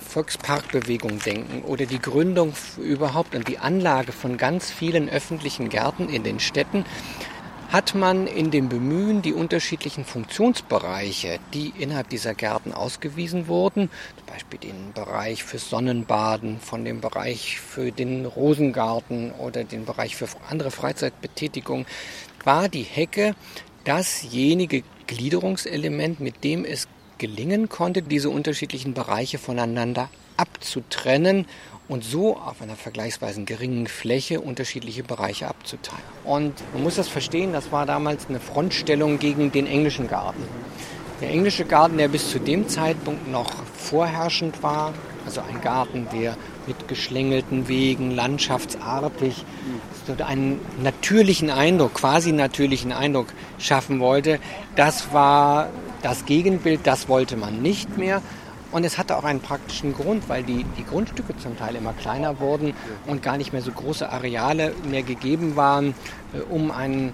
Volksparkbewegung 0.10 1.20
denken 1.20 1.62
oder 1.62 1.86
die 1.86 2.02
Gründung 2.02 2.54
überhaupt 2.78 3.36
und 3.36 3.48
die 3.48 3.60
Anlage 3.60 4.12
von 4.12 4.36
ganz 4.36 4.70
vielen 4.72 5.08
öffentlichen 5.08 5.70
Gärten 5.70 6.10
in 6.10 6.24
den 6.24 6.40
Städten 6.40 6.84
hat 7.72 7.96
man 7.96 8.28
in 8.28 8.52
dem 8.52 8.70
Bemühen, 8.70 9.22
die 9.22 9.34
unterschiedlichen 9.34 10.06
Funktionsbereiche, 10.06 11.40
die 11.54 11.74
innerhalb 11.78 12.10
dieser 12.10 12.34
Gärten 12.34 12.74
ausgewiesen 12.74 13.48
wurden, 13.48 13.90
zum 14.18 14.26
Beispiel 14.28 14.60
den 14.60 14.94
Bereich 14.94 15.44
für 15.44 15.58
Sonnenbaden, 15.58 16.60
von 16.60 16.86
dem 16.86 17.02
Bereich 17.02 17.60
für 17.60 17.92
den 17.92 18.26
Rosengarten 18.26 19.32
oder 19.32 19.64
den 19.64 19.86
Bereich 19.86 20.16
für 20.16 20.28
andere 20.50 20.72
Freizeitbetätigungen, 20.72 21.86
war 22.44 22.70
die 22.70 22.84
Hecke 22.84 23.36
dasjenige 23.84 24.84
Gliederungselement, 25.08 26.20
mit 26.20 26.44
dem 26.44 26.66
es 26.66 26.88
gelingen 27.18 27.70
konnte, 27.70 28.02
diese 28.02 28.30
unterschiedlichen 28.30 28.94
Bereiche 28.94 29.38
voneinander 29.38 30.10
abzutrennen 30.38 31.46
und 31.88 32.04
so 32.04 32.38
auf 32.38 32.62
einer 32.62 32.76
vergleichsweise 32.76 33.44
geringen 33.44 33.88
Fläche 33.88 34.42
unterschiedliche 34.42 35.04
Bereiche 35.04 35.48
abzuteilen. 35.48 36.04
Und 36.24 36.54
man 36.74 36.84
muss 36.84 36.96
das 36.96 37.08
verstehen, 37.08 37.54
das 37.54 37.72
war 37.72 37.86
damals 37.86 38.28
eine 38.28 38.40
Frontstellung 38.40 39.20
gegen 39.20 39.52
den 39.52 39.68
englischen 39.68 40.08
Garten. 40.08 40.44
Der 41.22 41.30
englische 41.30 41.66
Garten, 41.66 41.98
der 41.98 42.08
bis 42.08 42.30
zu 42.30 42.40
dem 42.40 42.68
Zeitpunkt 42.68 43.32
noch 43.32 43.50
vorherrschend 43.78 44.62
war, 44.64 44.94
also 45.26 45.42
ein 45.42 45.62
Garten, 45.62 46.08
der 46.14 46.38
mit 46.68 46.88
geschlängelten 46.88 47.68
Wegen, 47.68 48.12
landschaftsartig, 48.12 49.46
einen 50.26 50.60
natürlichen 50.84 51.50
Eindruck, 51.50 51.96
quasi 51.96 52.32
natürlichen 52.32 52.92
Eindruck 52.92 53.28
schaffen 53.58 54.00
wollte, 54.00 54.40
das 54.76 55.14
war 55.14 55.70
das 56.04 56.26
Gegenbild, 56.26 56.82
das 56.84 57.08
wollte 57.08 57.38
man 57.38 57.62
nicht 57.62 57.98
mehr. 57.98 58.22
Und 58.76 58.84
es 58.84 58.98
hatte 58.98 59.16
auch 59.16 59.24
einen 59.24 59.40
praktischen 59.40 59.94
Grund, 59.94 60.28
weil 60.28 60.44
die, 60.44 60.66
die 60.78 60.84
Grundstücke 60.84 61.38
zum 61.38 61.58
Teil 61.58 61.78
immer 61.78 61.94
kleiner 61.94 62.42
wurden 62.42 62.74
und 63.08 63.24
gar 63.24 63.38
nicht 63.38 63.54
mehr 63.54 63.62
so 63.62 63.72
große 63.72 64.10
Areale 64.10 64.74
mehr 64.90 65.02
gegeben 65.02 65.56
waren, 65.56 65.96
äh, 66.34 66.42
um 66.42 66.72
einen 66.72 67.14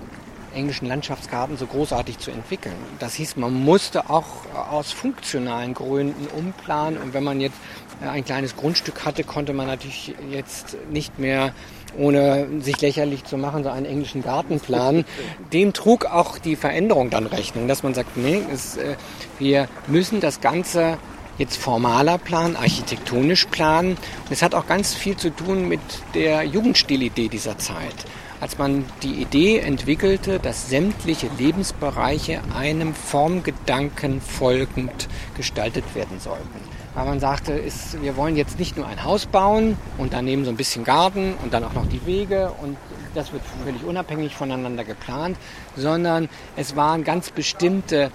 englischen 0.55 0.87
Landschaftsgarten 0.87 1.57
so 1.57 1.67
großartig 1.67 2.17
zu 2.17 2.31
entwickeln. 2.31 2.73
Das 2.97 3.13
hieß, 3.13 3.35
man 3.35 3.53
musste 3.53 4.09
auch 4.09 4.25
aus 4.71 4.91
funktionalen 4.91 5.75
Gründen 5.75 6.25
umplanen. 6.35 6.99
Und 6.99 7.13
wenn 7.13 7.23
man 7.23 7.39
jetzt 7.39 7.57
äh, 8.01 8.07
ein 8.07 8.25
kleines 8.25 8.55
Grundstück 8.55 9.05
hatte, 9.05 9.23
konnte 9.23 9.53
man 9.53 9.67
natürlich 9.67 10.15
jetzt 10.31 10.77
nicht 10.89 11.19
mehr 11.19 11.53
ohne 11.95 12.47
sich 12.61 12.81
lächerlich 12.81 13.23
zu 13.25 13.37
machen, 13.37 13.63
so 13.63 13.69
einen 13.69 13.85
englischen 13.85 14.23
Garten 14.23 14.59
planen. 14.59 15.05
Dem 15.53 15.73
trug 15.73 16.05
auch 16.07 16.39
die 16.39 16.55
Veränderung 16.55 17.11
dann 17.11 17.27
Rechnung, 17.27 17.67
dass 17.67 17.83
man 17.83 17.93
sagt, 17.93 18.17
nee, 18.17 18.41
es, 18.51 18.77
äh, 18.77 18.95
wir 19.37 19.67
müssen 19.85 20.21
das 20.21 20.41
Ganze 20.41 20.97
jetzt 21.41 21.57
formaler 21.57 22.17
planen, 22.17 22.55
architektonisch 22.55 23.45
planen. 23.47 23.91
Und 23.91 24.31
es 24.31 24.41
hat 24.41 24.55
auch 24.55 24.67
ganz 24.67 24.93
viel 24.93 25.17
zu 25.17 25.29
tun 25.29 25.67
mit 25.67 25.81
der 26.13 26.43
Jugendstilidee 26.43 27.27
dieser 27.27 27.57
Zeit 27.57 28.05
als 28.41 28.57
man 28.57 28.85
die 29.03 29.21
Idee 29.21 29.59
entwickelte, 29.59 30.39
dass 30.39 30.67
sämtliche 30.67 31.29
Lebensbereiche 31.37 32.41
einem 32.57 32.95
Formgedanken 32.95 34.19
folgend 34.19 35.07
gestaltet 35.37 35.83
werden 35.93 36.19
sollten. 36.19 36.59
Weil 36.95 37.05
man 37.05 37.19
sagte, 37.19 37.53
ist, 37.53 38.01
wir 38.01 38.17
wollen 38.17 38.35
jetzt 38.35 38.57
nicht 38.57 38.75
nur 38.75 38.87
ein 38.87 39.03
Haus 39.03 39.27
bauen 39.27 39.77
und 39.99 40.13
daneben 40.13 40.43
so 40.43 40.49
ein 40.49 40.57
bisschen 40.57 40.83
Garten 40.83 41.35
und 41.43 41.53
dann 41.53 41.63
auch 41.63 41.73
noch 41.73 41.85
die 41.85 42.03
Wege 42.07 42.51
und 42.61 42.77
das 43.13 43.31
wird 43.31 43.43
völlig 43.63 43.83
unabhängig 43.83 44.35
voneinander 44.35 44.83
geplant, 44.83 45.37
sondern 45.75 46.27
es 46.55 46.75
waren 46.75 47.03
ganz 47.03 47.29
bestimmte 47.29 48.11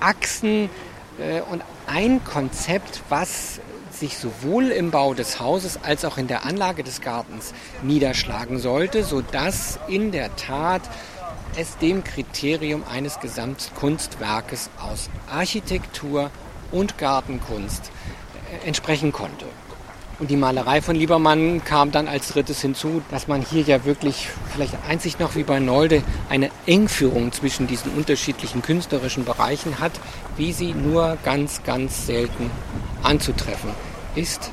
Achsen 0.00 0.70
und 1.50 1.62
ein 1.86 2.22
Konzept, 2.24 3.02
was 3.08 3.60
sich 3.90 4.18
sowohl 4.18 4.70
im 4.70 4.90
Bau 4.90 5.14
des 5.14 5.40
Hauses 5.40 5.78
als 5.82 6.04
auch 6.04 6.18
in 6.18 6.28
der 6.28 6.44
Anlage 6.44 6.82
des 6.82 7.00
Gartens 7.00 7.54
niederschlagen 7.82 8.58
sollte, 8.58 9.04
sodass 9.04 9.78
in 9.88 10.12
der 10.12 10.34
Tat 10.36 10.82
es 11.56 11.78
dem 11.78 12.04
Kriterium 12.04 12.84
eines 12.90 13.18
Gesamtkunstwerkes 13.20 14.68
aus 14.78 15.08
Architektur 15.30 16.30
und 16.70 16.98
Gartenkunst 16.98 17.90
äh, 18.62 18.66
entsprechen 18.66 19.12
konnte. 19.12 19.46
Und 20.18 20.30
die 20.30 20.36
Malerei 20.36 20.80
von 20.80 20.96
Liebermann 20.96 21.62
kam 21.62 21.92
dann 21.92 22.08
als 22.08 22.28
drittes 22.28 22.62
hinzu, 22.62 23.02
dass 23.10 23.28
man 23.28 23.42
hier 23.42 23.62
ja 23.62 23.84
wirklich 23.84 24.28
vielleicht 24.50 24.74
einzig 24.88 25.18
noch 25.18 25.36
wie 25.36 25.42
bei 25.42 25.58
Nolde 25.58 26.02
eine 26.30 26.50
Engführung 26.64 27.32
zwischen 27.32 27.66
diesen 27.66 27.92
unterschiedlichen 27.92 28.62
künstlerischen 28.62 29.26
Bereichen 29.26 29.78
hat, 29.78 29.92
wie 30.38 30.54
sie 30.54 30.72
nur 30.72 31.18
ganz, 31.22 31.62
ganz 31.64 32.06
selten 32.06 32.50
anzutreffen 33.02 33.70
ist. 34.14 34.50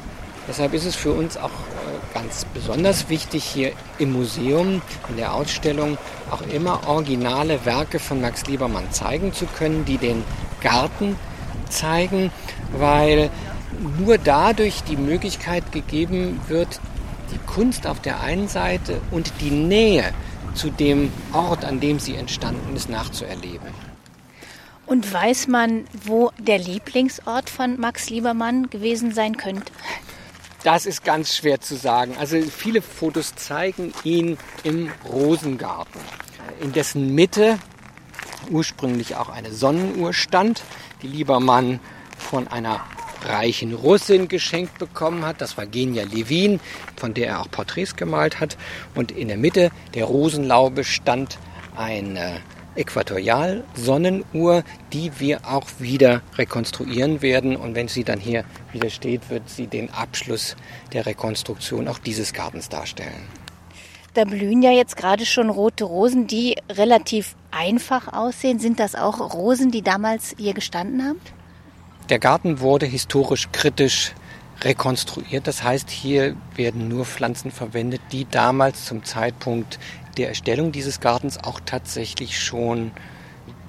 Deshalb 0.50 0.74
ist 0.74 0.86
es 0.86 0.96
für 0.96 1.14
uns 1.14 1.38
auch 1.38 1.46
äh, 1.46 2.14
ganz 2.14 2.44
besonders 2.54 3.08
wichtig, 3.08 3.46
hier 3.46 3.72
im 4.00 4.12
Museum, 4.12 4.82
in 5.08 5.16
der 5.16 5.34
Ausstellung, 5.34 5.98
auch 6.30 6.42
immer 6.42 6.86
originale 6.90 7.64
Werke 7.64 8.00
von 8.00 8.20
Max 8.20 8.46
Liebermann 8.48 8.92
zeigen 8.92 9.32
zu 9.32 9.46
können, 9.46 9.86
die 9.86 9.98
den 9.98 10.26
Garten 10.62 11.16
zeigen, 11.70 12.32
weil 12.78 13.30
nur 14.00 14.18
dadurch 14.18 14.84
die 14.84 14.98
Möglichkeit 14.98 15.72
gegeben 15.72 16.40
wird, 16.48 16.80
die 17.32 17.40
Kunst 17.52 17.88
auf 17.88 18.02
der 18.02 18.22
einen 18.22 18.48
Seite 18.48 19.02
und 19.12 19.32
die 19.42 19.52
Nähe 19.52 20.14
zu 20.54 20.70
dem 20.70 21.12
Ort, 21.34 21.66
an 21.66 21.80
dem 21.80 22.00
sie 22.00 22.16
entstanden 22.16 22.76
ist, 22.76 22.90
nachzuerleben. 22.90 23.68
Und 24.86 25.12
weiß 25.12 25.48
man, 25.48 25.86
wo 26.06 26.32
der 26.38 26.60
Lieblingsort 26.60 27.50
von 27.50 27.80
Max 27.80 28.10
Liebermann 28.10 28.70
gewesen 28.70 29.14
sein 29.14 29.38
könnte? 29.38 29.72
Das 30.64 30.86
ist 30.86 31.04
ganz 31.04 31.36
schwer 31.36 31.60
zu 31.62 31.76
sagen. 31.76 32.16
Also 32.20 32.42
viele 32.42 32.82
Fotos 32.82 33.36
zeigen 33.36 33.94
ihn 34.04 34.38
im 34.64 34.92
Rosengarten, 35.06 36.00
in 36.62 36.72
dessen 36.74 37.16
Mitte 37.16 37.58
ursprünglich 38.50 39.16
auch 39.16 39.30
eine 39.30 39.52
Sonnenuhr 39.52 40.14
stand, 40.14 40.62
die 41.02 41.08
Liebermann 41.08 41.80
von 42.18 42.48
einer 42.48 42.82
reichen 43.26 43.74
Russin 43.74 44.28
geschenkt 44.28 44.78
bekommen 44.80 45.26
hat. 45.26 45.42
Das 45.42 45.58
war 45.58 45.66
Genia 45.66 46.04
Levin, 46.04 46.60
von 46.96 47.14
der 47.14 47.28
er 47.28 47.42
auch 47.42 47.52
Porträts 47.52 47.96
gemalt 47.96 48.40
hat. 48.40 48.58
Und 48.96 49.12
in 49.12 49.28
der 49.28 49.38
Mitte 49.38 49.72
der 49.94 50.06
Rosenlaube 50.06 50.84
stand 50.84 51.38
eine 51.76 52.42
Äquatorial-Sonnenuhr, 52.76 54.64
die 54.92 55.12
wir 55.20 55.42
auch 55.46 55.68
wieder 55.80 56.22
rekonstruieren 56.38 57.22
werden. 57.22 57.56
Und 57.56 57.76
wenn 57.76 57.88
sie 57.88 58.04
dann 58.04 58.20
hier 58.20 58.46
wieder 58.72 58.90
steht, 58.90 59.30
wird 59.30 59.50
sie 59.50 59.68
den 59.68 59.92
Abschluss 59.92 60.56
der 60.92 61.06
Rekonstruktion 61.06 61.88
auch 61.88 62.00
dieses 62.00 62.34
Gartens 62.34 62.70
darstellen. 62.70 63.28
Da 64.14 64.26
blühen 64.26 64.62
ja 64.62 64.72
jetzt 64.72 64.96
gerade 64.96 65.26
schon 65.26 65.50
rote 65.50 65.86
Rosen, 65.86 66.28
die 66.28 66.56
relativ 66.70 67.36
einfach 67.50 68.14
aussehen. 68.14 68.60
Sind 68.60 68.80
das 68.80 68.94
auch 68.94 69.34
Rosen, 69.34 69.72
die 69.72 69.82
damals 69.82 70.36
hier 70.38 70.54
gestanden 70.54 71.04
haben? 71.04 71.20
Der 72.14 72.20
Garten 72.20 72.60
wurde 72.60 72.86
historisch 72.86 73.50
kritisch 73.52 74.14
rekonstruiert. 74.62 75.48
Das 75.48 75.64
heißt, 75.64 75.90
hier 75.90 76.36
werden 76.56 76.88
nur 76.88 77.06
Pflanzen 77.06 77.50
verwendet, 77.50 78.02
die 78.12 78.30
damals 78.30 78.86
zum 78.86 79.04
Zeitpunkt 79.04 79.80
der 80.18 80.28
Erstellung 80.28 80.72
dieses 80.72 81.00
Gartens 81.00 81.44
auch 81.44 81.60
tatsächlich 81.66 82.40
schon 82.40 82.92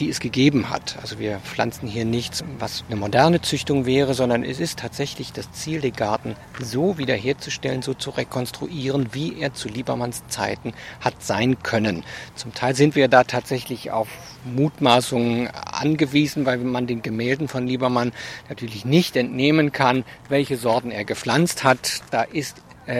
die 0.00 0.08
es 0.08 0.20
gegeben 0.20 0.70
hat. 0.70 0.96
Also 1.00 1.18
wir 1.18 1.38
pflanzen 1.38 1.88
hier 1.88 2.04
nichts, 2.04 2.44
was 2.58 2.84
eine 2.88 2.96
moderne 2.96 3.40
Züchtung 3.40 3.86
wäre, 3.86 4.14
sondern 4.14 4.44
es 4.44 4.60
ist 4.60 4.78
tatsächlich 4.78 5.32
das 5.32 5.52
Ziel, 5.52 5.80
den 5.80 5.92
Garten 5.92 6.36
so 6.60 6.98
wiederherzustellen, 6.98 7.82
so 7.82 7.94
zu 7.94 8.10
rekonstruieren, 8.10 9.08
wie 9.12 9.38
er 9.40 9.54
zu 9.54 9.68
Liebermanns 9.68 10.26
Zeiten 10.28 10.72
hat 11.00 11.22
sein 11.22 11.62
können. 11.62 12.04
Zum 12.34 12.54
Teil 12.54 12.74
sind 12.74 12.96
wir 12.96 13.08
da 13.08 13.24
tatsächlich 13.24 13.90
auf 13.90 14.08
Mutmaßungen 14.44 15.48
angewiesen, 15.48 16.44
weil 16.46 16.58
man 16.58 16.86
den 16.86 17.02
Gemälden 17.02 17.48
von 17.48 17.66
Liebermann 17.66 18.12
natürlich 18.48 18.84
nicht 18.84 19.16
entnehmen 19.16 19.72
kann, 19.72 20.04
welche 20.28 20.56
Sorten 20.56 20.90
er 20.90 21.04
gepflanzt 21.04 21.64
hat. 21.64 22.02
Da 22.10 22.22
ist 22.22 22.56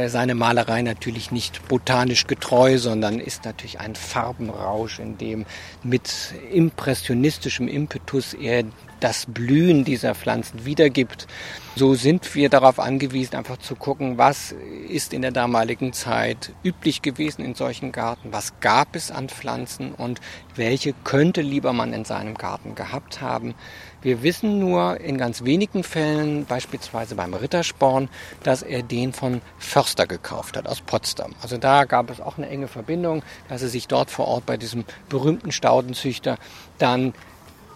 seine 0.07 0.35
Malerei 0.35 0.83
natürlich 0.83 1.31
nicht 1.31 1.68
botanisch 1.68 2.27
getreu, 2.27 2.79
sondern 2.79 3.20
ist 3.20 3.44
natürlich 3.44 3.81
ein 3.81 3.94
Farbenrausch, 3.94 4.99
in 4.99 5.18
dem 5.18 5.44
mit 5.83 6.35
impressionistischem 6.51 7.68
Impetus 7.68 8.35
er 8.35 8.64
das 9.01 9.27
Blühen 9.27 9.85
dieser 9.85 10.14
Pflanzen 10.14 10.64
wiedergibt. 10.64 11.27
So 11.76 11.96
sind 11.96 12.37
wir 12.37 12.50
darauf 12.50 12.78
angewiesen, 12.78 13.34
einfach 13.34 13.56
zu 13.56 13.74
gucken, 13.74 14.16
was 14.16 14.54
ist 14.88 15.12
in 15.12 15.22
der 15.22 15.32
damaligen 15.32 15.92
Zeit 15.92 16.52
üblich 16.62 17.02
gewesen 17.02 17.44
in 17.44 17.56
solchen 17.56 17.90
Garten, 17.90 18.32
was 18.32 18.60
gab 18.60 18.94
es 18.94 19.10
an 19.10 19.28
Pflanzen 19.28 19.92
und 19.92 20.20
welche 20.54 20.92
könnte 21.02 21.40
Liebermann 21.40 21.92
in 21.92 22.04
seinem 22.04 22.34
Garten 22.34 22.76
gehabt 22.76 23.20
haben. 23.20 23.56
Wir 24.02 24.22
wissen 24.22 24.60
nur 24.60 25.00
in 25.00 25.18
ganz 25.18 25.42
wenigen 25.42 25.82
Fällen, 25.82 26.44
beispielsweise 26.44 27.16
beim 27.16 27.34
Rittersporn, 27.34 28.08
dass 28.44 28.62
er 28.62 28.84
den 28.84 29.12
von 29.12 29.40
Förster 29.58 30.06
gekauft 30.06 30.56
hat 30.56 30.68
aus 30.68 30.80
Potsdam. 30.80 31.34
Also 31.42 31.58
da 31.58 31.87
gab 31.87 32.08
es 32.08 32.20
auch 32.20 32.38
eine 32.38 32.48
enge 32.48 32.68
Verbindung, 32.68 33.24
dass 33.48 33.62
er 33.62 33.68
sich 33.68 33.88
dort 33.88 34.12
vor 34.12 34.28
Ort 34.28 34.46
bei 34.46 34.56
diesem 34.56 34.84
berühmten 35.08 35.50
Staudenzüchter 35.50 36.38
dann 36.78 37.14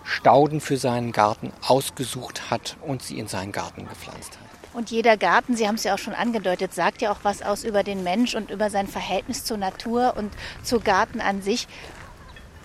Stauden 0.09 0.61
für 0.61 0.79
seinen 0.79 1.13
Garten 1.13 1.53
ausgesucht 1.67 2.51
hat 2.51 2.77
und 2.81 3.03
sie 3.03 3.19
in 3.19 3.29
seinen 3.29 3.53
Garten 3.53 3.87
gepflanzt 3.87 4.33
hat. 4.33 4.49
Und 4.73 4.91
jeder 4.91 5.17
Garten, 5.17 5.57
Sie 5.57 5.67
haben 5.67 5.75
es 5.75 5.85
ja 5.85 5.95
auch 5.95 5.99
schon 5.99 6.15
angedeutet, 6.15 6.73
sagt 6.73 7.03
ja 7.03 7.11
auch 7.11 7.19
was 7.23 7.43
aus 7.43 7.65
über 7.65 7.83
den 7.83 8.05
Mensch 8.05 8.35
und 8.35 8.51
über 8.51 8.71
sein 8.71 8.87
Verhältnis 8.87 9.45
zur 9.45 9.57
Natur 9.57 10.15
und 10.17 10.33
zu 10.63 10.81
Garten 10.81 11.21
an 11.21 11.43
sich. 11.43 11.67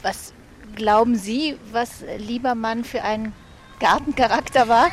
Was 0.02 0.34
glauben 0.76 1.16
Sie, 1.16 1.58
was 1.72 2.04
Liebermann 2.18 2.84
für 2.84 3.04
ein 3.04 3.34
Gartencharakter 3.80 4.68
war? 4.68 4.88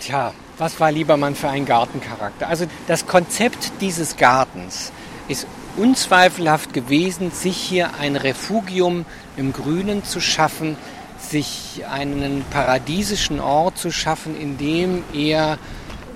Tja, 0.00 0.32
was 0.58 0.80
war 0.80 0.90
Liebermann 0.90 1.34
für 1.34 1.48
ein 1.48 1.66
Gartencharakter? 1.66 2.48
Also 2.48 2.66
das 2.86 3.06
Konzept 3.06 3.72
dieses 3.80 4.16
Gartens 4.16 4.92
ist 5.28 5.46
unzweifelhaft 5.76 6.72
gewesen, 6.72 7.30
sich 7.30 7.56
hier 7.56 7.94
ein 7.98 8.16
Refugium 8.16 9.04
im 9.36 9.52
Grünen 9.52 10.04
zu 10.04 10.20
schaffen, 10.20 10.76
sich 11.18 11.84
einen 11.90 12.44
paradiesischen 12.50 13.40
Ort 13.40 13.78
zu 13.78 13.90
schaffen, 13.90 14.38
in 14.38 14.58
dem 14.58 15.02
er 15.14 15.58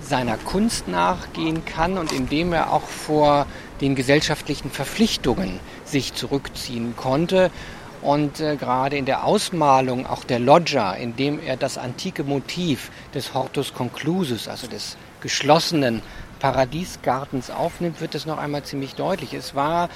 seiner 0.00 0.36
Kunst 0.36 0.88
nachgehen 0.88 1.64
kann 1.64 1.98
und 1.98 2.12
in 2.12 2.28
dem 2.28 2.52
er 2.52 2.72
auch 2.72 2.86
vor 2.86 3.46
den 3.80 3.94
gesellschaftlichen 3.94 4.70
Verpflichtungen 4.70 5.60
sich 5.84 6.14
zurückziehen 6.14 6.94
konnte. 6.96 7.50
Und 8.02 8.40
äh, 8.40 8.56
gerade 8.56 8.96
in 8.96 9.04
der 9.04 9.24
Ausmalung 9.24 10.06
auch 10.06 10.22
der 10.22 10.38
Loggia, 10.38 10.92
in 10.92 11.16
dem 11.16 11.40
er 11.40 11.56
das 11.56 11.76
antike 11.76 12.22
Motiv 12.22 12.90
des 13.14 13.34
Hortus 13.34 13.74
Conclusus, 13.74 14.48
also 14.48 14.68
des 14.68 14.96
geschlossenen 15.20 16.02
Paradiesgartens 16.38 17.50
aufnimmt, 17.50 18.00
wird 18.00 18.14
es 18.14 18.26
noch 18.26 18.38
einmal 18.38 18.62
ziemlich 18.62 18.94
deutlich. 18.94 19.34
Es 19.34 19.54
war 19.54 19.88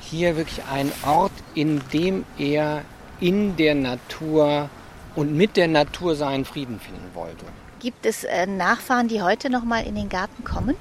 hier 0.00 0.36
wirklich 0.36 0.62
ein 0.70 0.92
Ort, 1.06 1.32
in 1.54 1.80
dem 1.92 2.24
er 2.38 2.82
in 3.20 3.56
der 3.56 3.74
Natur 3.74 4.68
und 5.14 5.34
mit 5.34 5.56
der 5.56 5.68
Natur 5.68 6.16
seinen 6.16 6.44
Frieden 6.44 6.80
finden 6.80 7.14
wollte. 7.14 7.44
Gibt 7.80 8.06
es 8.06 8.24
äh, 8.24 8.46
Nachfahren, 8.46 9.08
die 9.08 9.22
heute 9.22 9.50
noch 9.50 9.64
mal 9.64 9.86
in 9.86 9.94
den 9.94 10.08
Garten 10.08 10.44
kommen? 10.44 10.76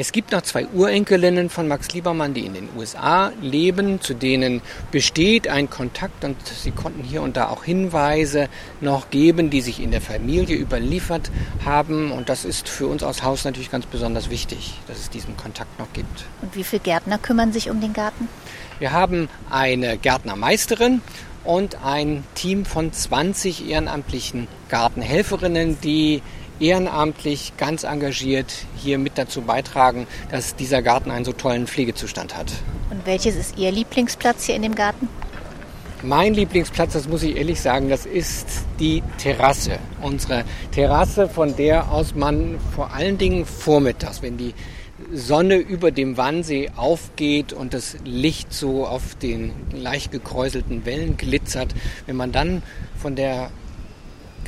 Es 0.00 0.12
gibt 0.12 0.30
noch 0.30 0.42
zwei 0.42 0.64
Urenkelinnen 0.68 1.50
von 1.50 1.66
Max 1.66 1.88
Liebermann, 1.92 2.32
die 2.32 2.46
in 2.46 2.54
den 2.54 2.68
USA 2.76 3.32
leben, 3.42 4.00
zu 4.00 4.14
denen 4.14 4.62
besteht 4.92 5.48
ein 5.48 5.68
Kontakt 5.68 6.24
und 6.24 6.36
sie 6.46 6.70
konnten 6.70 7.02
hier 7.02 7.20
und 7.20 7.36
da 7.36 7.48
auch 7.48 7.64
Hinweise 7.64 8.48
noch 8.80 9.10
geben, 9.10 9.50
die 9.50 9.60
sich 9.60 9.82
in 9.82 9.90
der 9.90 10.00
Familie 10.00 10.56
überliefert 10.56 11.32
haben. 11.64 12.12
Und 12.12 12.28
das 12.28 12.44
ist 12.44 12.68
für 12.68 12.86
uns 12.86 13.02
aus 13.02 13.24
Haus 13.24 13.44
natürlich 13.44 13.72
ganz 13.72 13.86
besonders 13.86 14.30
wichtig, 14.30 14.78
dass 14.86 14.98
es 14.98 15.10
diesen 15.10 15.36
Kontakt 15.36 15.80
noch 15.80 15.92
gibt. 15.92 16.26
Und 16.42 16.54
wie 16.54 16.62
viele 16.62 16.80
Gärtner 16.80 17.18
kümmern 17.18 17.52
sich 17.52 17.68
um 17.68 17.80
den 17.80 17.92
Garten? 17.92 18.28
Wir 18.78 18.92
haben 18.92 19.28
eine 19.50 19.98
Gärtnermeisterin 19.98 21.02
und 21.42 21.84
ein 21.84 22.22
Team 22.36 22.66
von 22.66 22.92
20 22.92 23.68
ehrenamtlichen 23.68 24.46
Gartenhelferinnen, 24.68 25.80
die 25.80 26.22
ehrenamtlich 26.60 27.52
ganz 27.56 27.84
engagiert 27.84 28.52
hier 28.76 28.98
mit 28.98 29.16
dazu 29.16 29.42
beitragen, 29.42 30.06
dass 30.30 30.56
dieser 30.56 30.82
Garten 30.82 31.10
einen 31.10 31.24
so 31.24 31.32
tollen 31.32 31.66
Pflegezustand 31.66 32.36
hat. 32.36 32.52
Und 32.90 33.04
welches 33.06 33.36
ist 33.36 33.58
Ihr 33.58 33.70
Lieblingsplatz 33.70 34.44
hier 34.44 34.56
in 34.56 34.62
dem 34.62 34.74
Garten? 34.74 35.08
Mein 36.02 36.34
Lieblingsplatz, 36.34 36.92
das 36.92 37.08
muss 37.08 37.24
ich 37.24 37.36
ehrlich 37.36 37.60
sagen, 37.60 37.88
das 37.88 38.06
ist 38.06 38.46
die 38.78 39.02
Terrasse. 39.18 39.80
Unsere 40.00 40.44
Terrasse, 40.70 41.28
von 41.28 41.56
der 41.56 41.90
aus 41.90 42.14
man 42.14 42.58
vor 42.74 42.92
allen 42.92 43.18
Dingen 43.18 43.44
vormittags, 43.44 44.22
wenn 44.22 44.36
die 44.36 44.54
Sonne 45.12 45.56
über 45.56 45.90
dem 45.90 46.16
Wannsee 46.16 46.70
aufgeht 46.76 47.52
und 47.52 47.74
das 47.74 47.96
Licht 48.04 48.52
so 48.52 48.86
auf 48.86 49.16
den 49.16 49.52
leicht 49.72 50.12
gekräuselten 50.12 50.84
Wellen 50.84 51.16
glitzert, 51.16 51.74
wenn 52.06 52.16
man 52.16 52.30
dann 52.30 52.62
von 52.96 53.16
der 53.16 53.50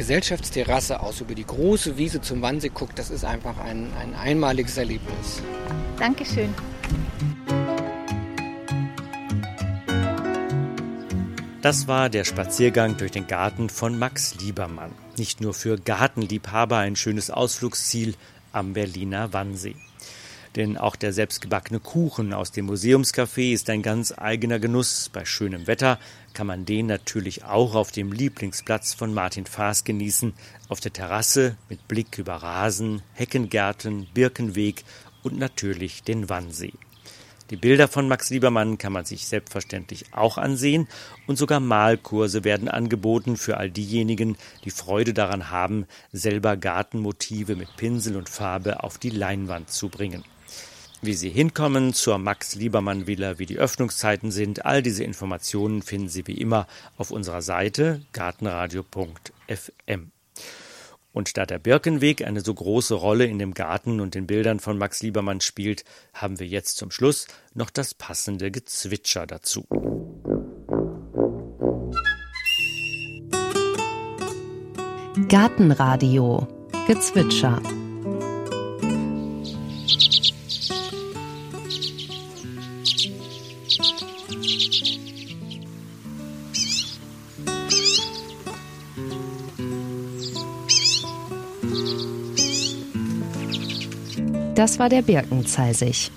Gesellschaftsterrasse 0.00 1.00
aus 1.00 1.20
über 1.20 1.34
die 1.34 1.44
große 1.44 1.98
Wiese 1.98 2.22
zum 2.22 2.40
Wannsee 2.40 2.70
guckt, 2.70 2.98
das 2.98 3.10
ist 3.10 3.22
einfach 3.22 3.58
ein, 3.58 3.92
ein 4.00 4.14
einmaliges 4.14 4.78
Erlebnis. 4.78 5.42
Dankeschön. 5.98 6.54
Das 11.60 11.86
war 11.86 12.08
der 12.08 12.24
Spaziergang 12.24 12.96
durch 12.96 13.10
den 13.10 13.26
Garten 13.26 13.68
von 13.68 13.98
Max 13.98 14.36
Liebermann. 14.36 14.92
Nicht 15.18 15.42
nur 15.42 15.52
für 15.52 15.76
Gartenliebhaber 15.76 16.78
ein 16.78 16.96
schönes 16.96 17.30
Ausflugsziel 17.30 18.14
am 18.52 18.72
Berliner 18.72 19.34
Wannsee. 19.34 19.76
Denn 20.56 20.78
auch 20.78 20.96
der 20.96 21.12
selbstgebackene 21.12 21.78
Kuchen 21.78 22.32
aus 22.32 22.52
dem 22.52 22.70
Museumscafé 22.70 23.52
ist 23.52 23.68
ein 23.68 23.82
ganz 23.82 24.14
eigener 24.16 24.58
Genuss. 24.58 25.10
Bei 25.12 25.26
schönem 25.26 25.66
Wetter 25.66 25.98
kann 26.40 26.46
man 26.46 26.64
den 26.64 26.86
natürlich 26.86 27.44
auch 27.44 27.74
auf 27.74 27.92
dem 27.92 28.12
Lieblingsplatz 28.12 28.94
von 28.94 29.12
Martin 29.12 29.44
Faas 29.44 29.84
genießen, 29.84 30.32
auf 30.70 30.80
der 30.80 30.90
Terrasse 30.90 31.58
mit 31.68 31.86
Blick 31.86 32.16
über 32.16 32.36
Rasen, 32.36 33.02
Heckengärten, 33.12 34.08
Birkenweg 34.14 34.84
und 35.22 35.36
natürlich 35.36 36.02
den 36.02 36.30
Wannsee. 36.30 36.72
Die 37.50 37.56
Bilder 37.56 37.88
von 37.88 38.08
Max 38.08 38.30
Liebermann 38.30 38.78
kann 38.78 38.94
man 38.94 39.04
sich 39.04 39.26
selbstverständlich 39.26 40.14
auch 40.14 40.38
ansehen 40.38 40.88
und 41.26 41.36
sogar 41.36 41.60
Malkurse 41.60 42.42
werden 42.42 42.68
angeboten 42.68 43.36
für 43.36 43.58
all 43.58 43.70
diejenigen, 43.70 44.38
die 44.64 44.70
Freude 44.70 45.12
daran 45.12 45.50
haben, 45.50 45.84
selber 46.10 46.56
Gartenmotive 46.56 47.54
mit 47.54 47.76
Pinsel 47.76 48.16
und 48.16 48.30
Farbe 48.30 48.82
auf 48.82 48.96
die 48.96 49.10
Leinwand 49.10 49.68
zu 49.68 49.90
bringen. 49.90 50.24
Wie 51.02 51.14
Sie 51.14 51.30
hinkommen 51.30 51.94
zur 51.94 52.18
Max 52.18 52.54
Liebermann 52.56 53.06
Villa, 53.06 53.38
wie 53.38 53.46
die 53.46 53.58
Öffnungszeiten 53.58 54.30
sind, 54.30 54.66
all 54.66 54.82
diese 54.82 55.02
Informationen 55.02 55.80
finden 55.80 56.10
Sie 56.10 56.26
wie 56.26 56.34
immer 56.34 56.66
auf 56.98 57.10
unserer 57.10 57.40
Seite 57.40 58.02
gartenradio.fm. 58.12 60.10
Und 61.12 61.36
da 61.38 61.46
der 61.46 61.58
Birkenweg 61.58 62.22
eine 62.26 62.42
so 62.42 62.52
große 62.52 62.94
Rolle 62.94 63.24
in 63.24 63.38
dem 63.38 63.54
Garten 63.54 64.00
und 64.00 64.14
den 64.14 64.26
Bildern 64.26 64.60
von 64.60 64.76
Max 64.76 65.02
Liebermann 65.02 65.40
spielt, 65.40 65.84
haben 66.12 66.38
wir 66.38 66.46
jetzt 66.46 66.76
zum 66.76 66.90
Schluss 66.90 67.26
noch 67.54 67.70
das 67.70 67.94
passende 67.94 68.50
Gezwitscher 68.50 69.26
dazu. 69.26 69.66
Gartenradio 75.28 76.46
Gezwitscher 76.86 77.60
Das 94.60 94.78
war 94.78 94.90
der 94.90 95.00
Birkenzeisig. 95.00 96.10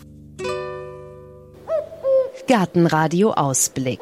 Gartenradio 2.46 3.32
Ausblick. 3.32 4.02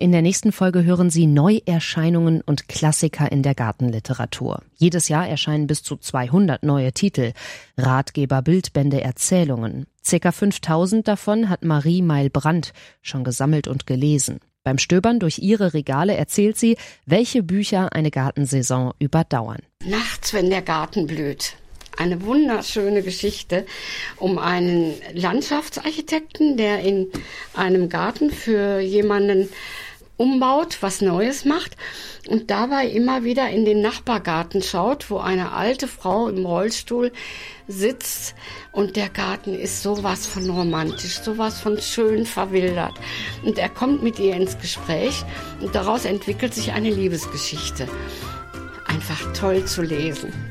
In 0.00 0.10
der 0.10 0.20
nächsten 0.20 0.50
Folge 0.50 0.82
hören 0.82 1.10
Sie 1.10 1.28
Neuerscheinungen 1.28 2.40
und 2.40 2.66
Klassiker 2.66 3.30
in 3.30 3.44
der 3.44 3.54
Gartenliteratur. 3.54 4.62
Jedes 4.74 5.08
Jahr 5.08 5.28
erscheinen 5.28 5.68
bis 5.68 5.84
zu 5.84 5.96
200 5.96 6.64
neue 6.64 6.90
Titel. 6.90 7.32
Ratgeber, 7.78 8.42
Bildbände, 8.42 9.00
Erzählungen. 9.00 9.86
Circa 10.04 10.32
5000 10.32 11.06
davon 11.06 11.48
hat 11.48 11.64
Marie 11.64 12.02
Meil-Brandt 12.02 12.72
schon 13.00 13.22
gesammelt 13.22 13.68
und 13.68 13.86
gelesen. 13.86 14.40
Beim 14.64 14.78
Stöbern 14.78 15.20
durch 15.20 15.38
ihre 15.38 15.72
Regale 15.72 16.16
erzählt 16.16 16.56
sie, 16.56 16.76
welche 17.06 17.44
Bücher 17.44 17.92
eine 17.92 18.10
Gartensaison 18.10 18.92
überdauern. 18.98 19.60
Nachts, 19.84 20.34
wenn 20.34 20.50
der 20.50 20.62
Garten 20.62 21.06
blüht 21.06 21.54
eine 22.00 22.22
wunderschöne 22.22 23.02
Geschichte 23.02 23.66
um 24.16 24.38
einen 24.38 24.94
Landschaftsarchitekten, 25.12 26.56
der 26.56 26.80
in 26.80 27.08
einem 27.54 27.90
Garten 27.90 28.30
für 28.30 28.80
jemanden 28.80 29.50
umbaut, 30.16 30.78
was 30.80 31.00
Neues 31.00 31.44
macht 31.44 31.76
und 32.28 32.50
dabei 32.50 32.86
immer 32.86 33.24
wieder 33.24 33.48
in 33.48 33.64
den 33.64 33.80
Nachbargarten 33.80 34.62
schaut, 34.62 35.10
wo 35.10 35.18
eine 35.18 35.52
alte 35.52 35.88
Frau 35.88 36.28
im 36.28 36.44
Rollstuhl 36.44 37.12
sitzt 37.68 38.34
und 38.72 38.96
der 38.96 39.08
Garten 39.08 39.54
ist 39.54 39.82
sowas 39.82 40.26
von 40.26 40.48
romantisch, 40.48 41.20
sowas 41.20 41.60
von 41.60 41.80
schön 41.80 42.26
verwildert. 42.26 42.94
Und 43.44 43.58
er 43.58 43.68
kommt 43.68 44.02
mit 44.02 44.18
ihr 44.18 44.36
ins 44.36 44.58
Gespräch 44.58 45.22
und 45.60 45.74
daraus 45.74 46.04
entwickelt 46.04 46.54
sich 46.54 46.72
eine 46.72 46.90
Liebesgeschichte. 46.90 47.88
Einfach 48.86 49.32
toll 49.32 49.64
zu 49.64 49.82
lesen. 49.82 50.49